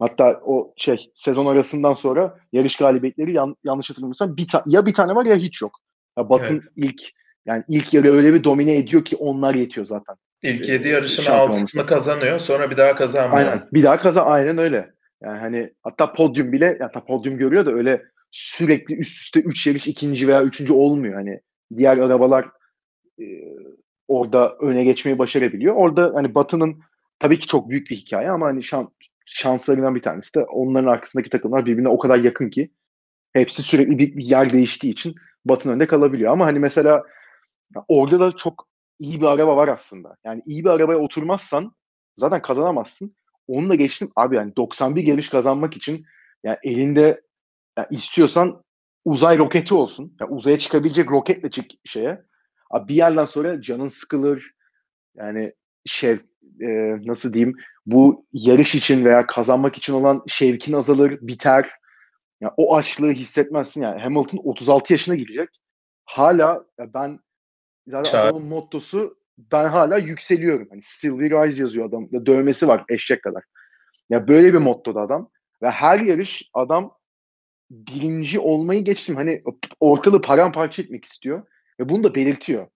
[0.00, 4.94] hatta o şey sezon arasından sonra yarış galibiyetleri yan, yanlış hatırlamıyorsam bir ta- ya bir
[4.94, 5.78] tane var ya hiç yok.
[6.18, 6.72] Ya Batın evet.
[6.76, 7.02] ilk
[7.46, 10.16] yani ilk yarı öyle bir domine ediyor ki onlar yetiyor zaten.
[10.42, 13.46] İlk 7 yarışın altısını kazanıyor sonra bir daha kazanmıyor.
[13.46, 13.68] Aynen.
[13.72, 14.93] Bir daha kazan aynen öyle.
[15.24, 19.86] Yani hani hatta podyum bile hatta podyum görüyor da öyle sürekli üst üste 3 yarış
[19.86, 21.14] ikinci veya üçüncü olmuyor.
[21.14, 21.40] Hani
[21.76, 22.48] diğer arabalar
[23.20, 23.24] e,
[24.08, 25.74] orada öne geçmeyi başarabiliyor.
[25.74, 26.80] Orada hani Batı'nın
[27.18, 28.90] tabii ki çok büyük bir hikaye ama hani şan,
[29.26, 32.70] şanslarından bir tanesi de onların arkasındaki takımlar birbirine o kadar yakın ki
[33.32, 35.14] hepsi sürekli bir, bir yer değiştiği için
[35.44, 36.32] Batı'nın önünde kalabiliyor.
[36.32, 37.02] Ama hani mesela
[37.88, 38.68] orada da çok
[38.98, 40.16] iyi bir araba var aslında.
[40.24, 41.74] Yani iyi bir arabaya oturmazsan
[42.16, 43.16] zaten kazanamazsın.
[43.48, 44.10] Onu da geçtim.
[44.16, 46.04] Abi yani 91 yarış kazanmak için
[46.44, 47.22] yani elinde
[47.78, 48.62] yani istiyorsan
[49.04, 50.16] uzay roketi olsun.
[50.20, 52.22] Yani uzaya çıkabilecek roketle çık şeye.
[52.70, 54.50] Abi bir yerden sonra canın sıkılır.
[55.16, 55.52] Yani
[55.86, 56.12] şey
[56.60, 56.68] e,
[57.06, 61.70] nasıl diyeyim bu yarış için veya kazanmak için olan şevkin azalır, biter.
[62.40, 64.00] Yani o açlığı hissetmezsin yani.
[64.00, 65.48] Hamilton 36 yaşına girecek.
[66.04, 67.18] Hala ya ben
[67.86, 70.66] zaten adamın mottosu ben hala yükseliyorum.
[70.70, 72.26] Hani still we rise yazıyor adam.
[72.26, 73.42] Dövmesi var eşek kadar.
[74.10, 75.30] Ya böyle bir mottoda adam.
[75.62, 76.92] Ve her yarış adam
[77.70, 79.16] birinci olmayı geçtim.
[79.16, 79.42] Hani
[79.80, 81.46] ortalığı paramparça etmek istiyor.
[81.80, 82.66] Ve bunu da belirtiyor.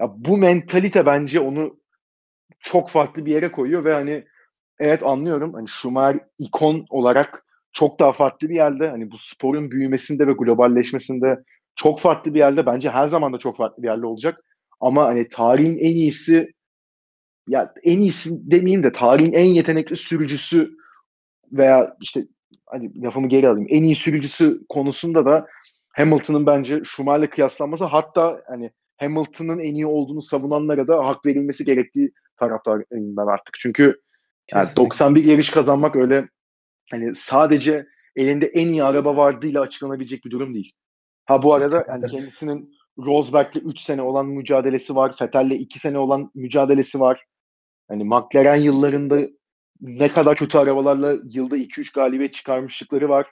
[0.00, 1.80] Ya bu mentalite bence onu
[2.60, 4.24] çok farklı bir yere koyuyor ve hani
[4.78, 5.54] evet anlıyorum.
[5.54, 8.88] Hani Schumacher ikon olarak çok daha farklı bir yerde.
[8.88, 11.44] Hani bu sporun büyümesinde ve globalleşmesinde
[11.74, 12.66] çok farklı bir yerde.
[12.66, 14.44] Bence her zaman da çok farklı bir yerde olacak.
[14.80, 16.52] Ama hani tarihin en iyisi
[17.48, 20.76] ya en iyisi demeyeyim de tarihin en yetenekli sürücüsü
[21.52, 22.26] veya işte
[22.66, 23.66] hani lafımı geri alayım.
[23.70, 25.46] En iyi sürücüsü konusunda da
[25.88, 32.12] Hamilton'ın bence Schumacher'le kıyaslanması hatta hani Hamilton'ın en iyi olduğunu savunanlara da hak verilmesi gerektiği
[32.36, 33.54] taraftarıyım ben artık.
[33.58, 34.00] Çünkü
[34.52, 36.28] yani 91 yarış kazanmak öyle
[36.90, 40.72] hani sadece elinde en iyi araba vardığıyla açıklanabilecek bir durum değil.
[41.24, 45.14] Ha bu arada yani kendisinin Rosberg'le 3 sene olan mücadelesi var.
[45.22, 47.24] Vettel'le 2 sene olan mücadelesi var.
[47.88, 49.18] Hani McLaren yıllarında
[49.80, 53.26] ne kadar kötü arabalarla yılda 2-3 galibiyet çıkarmışlıkları var.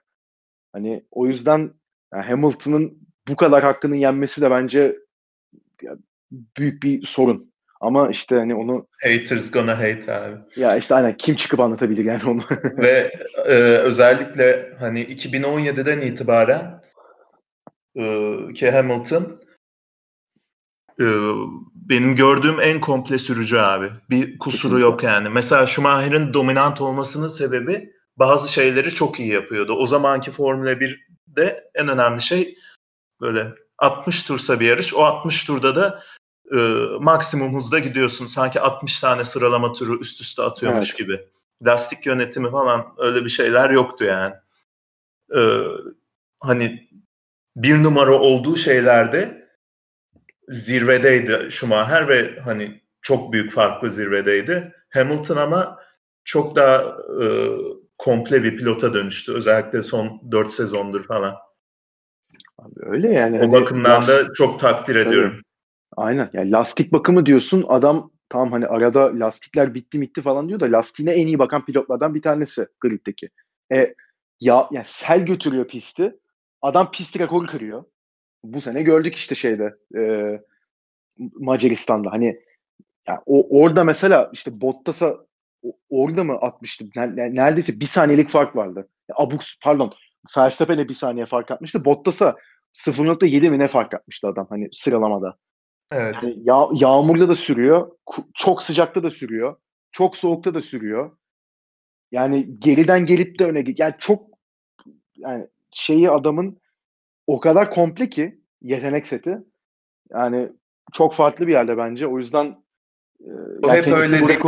[0.72, 1.70] Hani o yüzden
[2.14, 2.98] yani Hamilton'ın
[3.28, 4.96] bu kadar hakkının yenmesi de bence
[6.32, 7.54] büyük bir sorun.
[7.80, 10.36] Ama işte hani onu haters gonna hate abi.
[10.56, 12.42] Ya işte aynen kim çıkıp anlatabilir yani onu.
[12.78, 13.12] Ve
[13.46, 16.80] e, özellikle hani 2017'den itibaren
[17.96, 19.43] e, ki Hamilton
[21.00, 21.06] e,
[21.74, 23.90] benim gördüğüm en komple sürücü abi.
[24.10, 24.82] Bir kusuru Kesinlikle.
[24.82, 25.28] yok yani.
[25.28, 29.72] Mesela Schumacher'ın dominant olmasının sebebi bazı şeyleri çok iyi yapıyordu.
[29.72, 32.58] O zamanki Formula 1'de en önemli şey
[33.20, 34.94] böyle 60 tursa bir yarış.
[34.94, 36.02] O 60 turda da
[36.52, 36.56] e,
[37.00, 38.26] maksimum hızda gidiyorsun.
[38.26, 40.98] Sanki 60 tane sıralama turu üst üste atıyormuş evet.
[40.98, 41.20] gibi.
[41.66, 44.34] Lastik yönetimi falan öyle bir şeyler yoktu yani.
[45.36, 45.40] E,
[46.40, 46.88] hani
[47.56, 49.43] bir numara olduğu şeylerde
[50.48, 54.72] zirvedeydi Schumacher ve hani çok büyük farklı zirvedeydi.
[54.90, 55.78] Hamilton ama
[56.24, 56.82] çok daha
[57.22, 57.26] e,
[57.98, 59.32] komple bir pilota dönüştü.
[59.32, 61.34] Özellikle son 4 sezondur falan.
[62.58, 63.38] Abi öyle yani.
[63.38, 64.08] O hani bakımdan last...
[64.08, 65.30] da çok takdir ediyorum.
[65.30, 65.42] Tabii.
[65.96, 66.30] Aynen.
[66.32, 67.64] Yani lastik bakımı diyorsun.
[67.68, 72.14] Adam tamam hani arada lastikler bitti bitti falan diyor da lastiğine en iyi bakan pilotlardan
[72.14, 73.30] bir tanesi griddeki.
[73.74, 73.94] E,
[74.40, 76.16] ya yani sel götürüyor pisti.
[76.62, 77.84] Adam pist rekoru kırıyor.
[78.44, 80.02] Bu sene gördük işte şeyde e,
[81.18, 82.12] Macaristan'da.
[82.12, 82.40] Hani
[83.08, 85.16] yani o orada mesela işte Bottas'a
[85.88, 86.84] orada mı atmıştı?
[87.16, 88.88] Neredeyse bir saniyelik fark vardı.
[89.14, 89.92] Abuk pardon
[90.36, 91.84] Verstappen'e bir saniye fark atmıştı.
[91.84, 92.36] Bottas'a
[92.74, 95.36] 0.7 mi ne fark atmıştı adam hani sıralamada.
[95.92, 96.16] Evet.
[96.22, 97.90] Yani yağ, yağmurda da sürüyor.
[98.34, 99.56] Çok sıcakta da sürüyor.
[99.92, 101.16] Çok soğukta da sürüyor.
[102.12, 104.30] Yani geriden gelip de öne yani çok
[105.16, 106.60] yani şeyi adamın
[107.26, 109.38] o kadar komple ki yetenek seti.
[110.10, 110.48] Yani
[110.92, 112.06] çok farklı bir yerde bence.
[112.06, 112.46] O yüzden
[113.20, 113.30] e,
[113.62, 114.40] o yani hep öyle değil.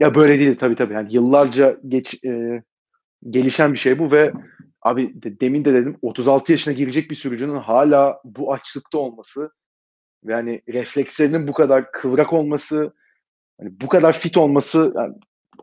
[0.00, 0.94] Ya böyle değil tabii tabii.
[0.94, 2.62] Yani yıllarca geç e,
[3.30, 4.32] gelişen bir şey bu ve
[4.82, 9.50] abi de, demin de dedim 36 yaşına girecek bir sürücünün hala bu açlıkta olması
[10.24, 12.94] ve hani reflekslerinin bu kadar kıvrak olması,
[13.60, 15.14] hani bu kadar fit olması yani,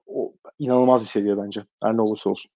[0.05, 1.65] o inanılmaz bir seviye bence.
[1.83, 2.51] Her ne olursa olsun.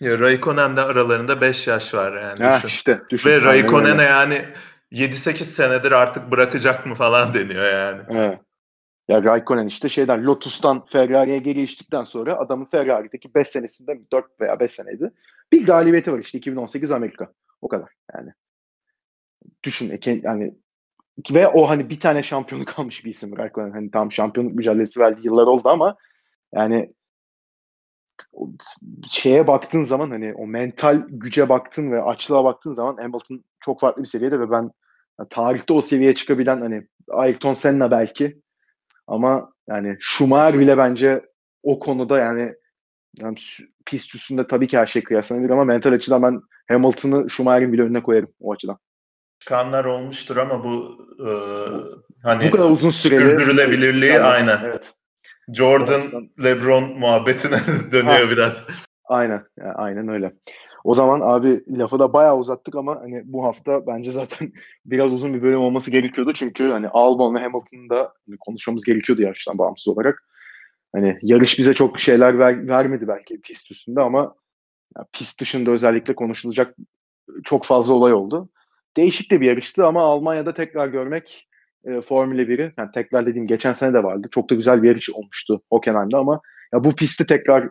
[0.00, 2.44] Ya Raikkonen'de aralarında 5 yaş var yani.
[2.44, 2.68] Ha, düşün.
[2.68, 3.30] işte düşün.
[3.30, 4.44] Ve Raikkonen'e yani
[4.92, 8.02] 7-8 senedir artık bırakacak mı falan deniyor yani.
[8.08, 8.40] Evet.
[9.08, 14.60] Ya Raikkonen işte şeyden Lotus'tan Ferrari'ye geri geçtikten sonra adamın Ferrari'deki 5 senesinde 4 veya
[14.60, 15.12] 5 seneydi.
[15.52, 17.32] Bir galibiyeti var işte 2018 Amerika.
[17.60, 18.30] O kadar yani.
[19.62, 20.54] Düşün yani
[21.30, 23.70] ve o hani bir tane şampiyonluk kalmış bir isim Raikkonen.
[23.70, 25.96] Hani tam şampiyonluk mücadelesi verdiği yıllar oldu ama
[26.54, 26.92] yani
[29.08, 34.02] şeye baktığın zaman hani o mental güce baktın ve açlığa baktığın zaman Hamilton çok farklı
[34.02, 34.70] bir seviyede ve ben
[35.18, 38.40] yani tarihte o seviyeye çıkabilen hani Ayrton Senna belki
[39.06, 41.24] ama yani Schumacher bile bence
[41.62, 42.54] o konuda yani,
[43.18, 43.36] yani
[43.86, 48.02] pist üstünde tabii ki her şey kıyaslanabilir ama mental açıdan ben Hamilton'ı Schumacher'in bile önüne
[48.02, 48.78] koyarım o açıdan.
[49.38, 51.30] Çıkanlar olmuştur ama bu e,
[52.22, 54.58] hani bu kadar uzun süreli sürdürülebilirliği yani, aynen.
[54.64, 54.94] Evet.
[55.54, 57.60] Jordan LeBron muhabbetine
[57.92, 58.30] dönüyor ha.
[58.30, 58.64] biraz.
[59.04, 59.42] Aynen.
[59.58, 60.32] Yani aynen öyle.
[60.84, 64.52] O zaman abi lafı da bayağı uzattık ama hani bu hafta bence zaten
[64.84, 66.32] biraz uzun bir bölüm olması gerekiyordu.
[66.32, 70.24] Çünkü hani Albon ve Hamilton'da hani konuşmamız gerekiyordu yarıştan bağımsız olarak.
[70.92, 74.34] Hani yarış bize çok şeyler ver, vermedi belki pist üstünde ama
[74.96, 76.74] yani pist dışında özellikle konuşulacak
[77.44, 78.48] çok fazla olay oldu.
[78.96, 81.48] Değişik de bir yarıştı ama Almanya'da tekrar görmek
[81.84, 84.28] e, Formula 1'i yani tekrar dediğim geçen sene de vardı.
[84.30, 86.40] Çok da güzel bir yarış olmuştu Hockenheim'de ama
[86.74, 87.70] ya bu pisti tekrar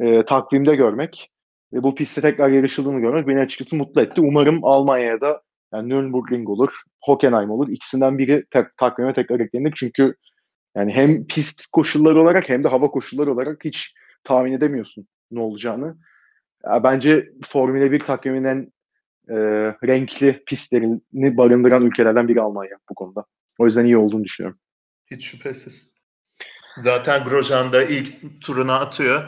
[0.00, 1.30] e, takvimde görmek
[1.72, 4.20] ve bu pistte tekrar yarışıldığını görmek beni açıkçası mutlu etti.
[4.20, 5.42] Umarım Almanya'ya da
[5.74, 6.72] yani Nürburgring olur,
[7.02, 7.68] Hockenheim olur.
[7.68, 9.72] İkisinden biri te- takvime tekrar eklenir.
[9.76, 10.14] Çünkü
[10.76, 15.96] yani hem pist koşulları olarak hem de hava koşulları olarak hiç tahmin edemiyorsun ne olacağını.
[16.66, 18.72] Ya bence Formula 1 takviminin
[19.28, 19.34] e,
[19.86, 23.24] renkli pistlerini barındıran ülkelerden biri Almanya bu konuda.
[23.58, 24.60] O yüzden iyi olduğunu düşünüyorum.
[25.10, 25.96] Hiç şüphesiz.
[26.76, 29.22] Zaten Grosjean da ilk turuna atıyor.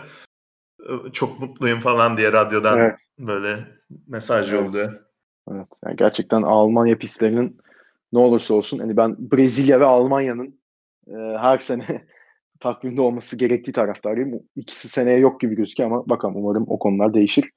[1.13, 2.99] Çok mutluyum falan diye radyodan evet.
[3.19, 3.69] böyle
[4.07, 4.63] mesaj evet.
[4.63, 5.01] yolluyor.
[5.51, 5.67] Evet.
[5.85, 7.61] Yani gerçekten Almanya pistlerinin
[8.13, 10.61] ne olursa olsun hani ben Brezilya ve Almanya'nın
[11.09, 12.07] e, her sene
[12.61, 14.41] takvimde olması gerektiği taraftarıyım.
[14.57, 17.51] İkisi seneye yok gibi gözüküyor ama bakalım umarım o konular değişir.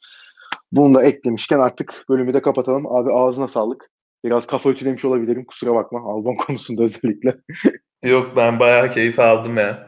[0.72, 2.88] Bunu da eklemişken artık bölümü de kapatalım.
[2.88, 3.90] Abi ağzına sağlık.
[4.24, 5.46] Biraz kafa ütülemiş olabilirim.
[5.46, 6.00] Kusura bakma.
[6.00, 7.36] Albon konusunda özellikle.
[8.04, 9.88] Yok ben bayağı keyif aldım ya.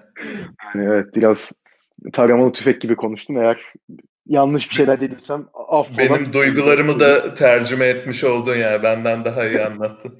[0.75, 1.51] Yani evet biraz
[2.13, 3.37] taramalı tüfek gibi konuştum.
[3.37, 3.73] Eğer
[4.25, 5.97] yanlış bir şeyler dediysem affola.
[5.97, 8.83] Benim duygularımı da tercüme etmiş oldun ya.
[8.83, 10.19] Benden daha iyi anlattın.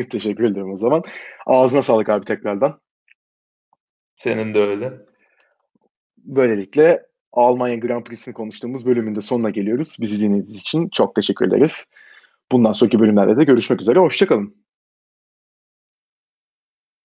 [0.10, 1.02] Teşekkür ederim o zaman.
[1.46, 2.80] Ağzına sağlık abi tekrardan.
[4.14, 4.92] Senin de öyle.
[6.18, 9.96] Böylelikle Almanya Grand Prix'sini konuştuğumuz bölümün de sonuna geliyoruz.
[10.00, 11.86] Bizi dinlediğiniz için çok teşekkür ederiz.
[12.52, 13.98] Bundan sonraki bölümlerde de görüşmek üzere.
[13.98, 14.65] Hoşçakalın.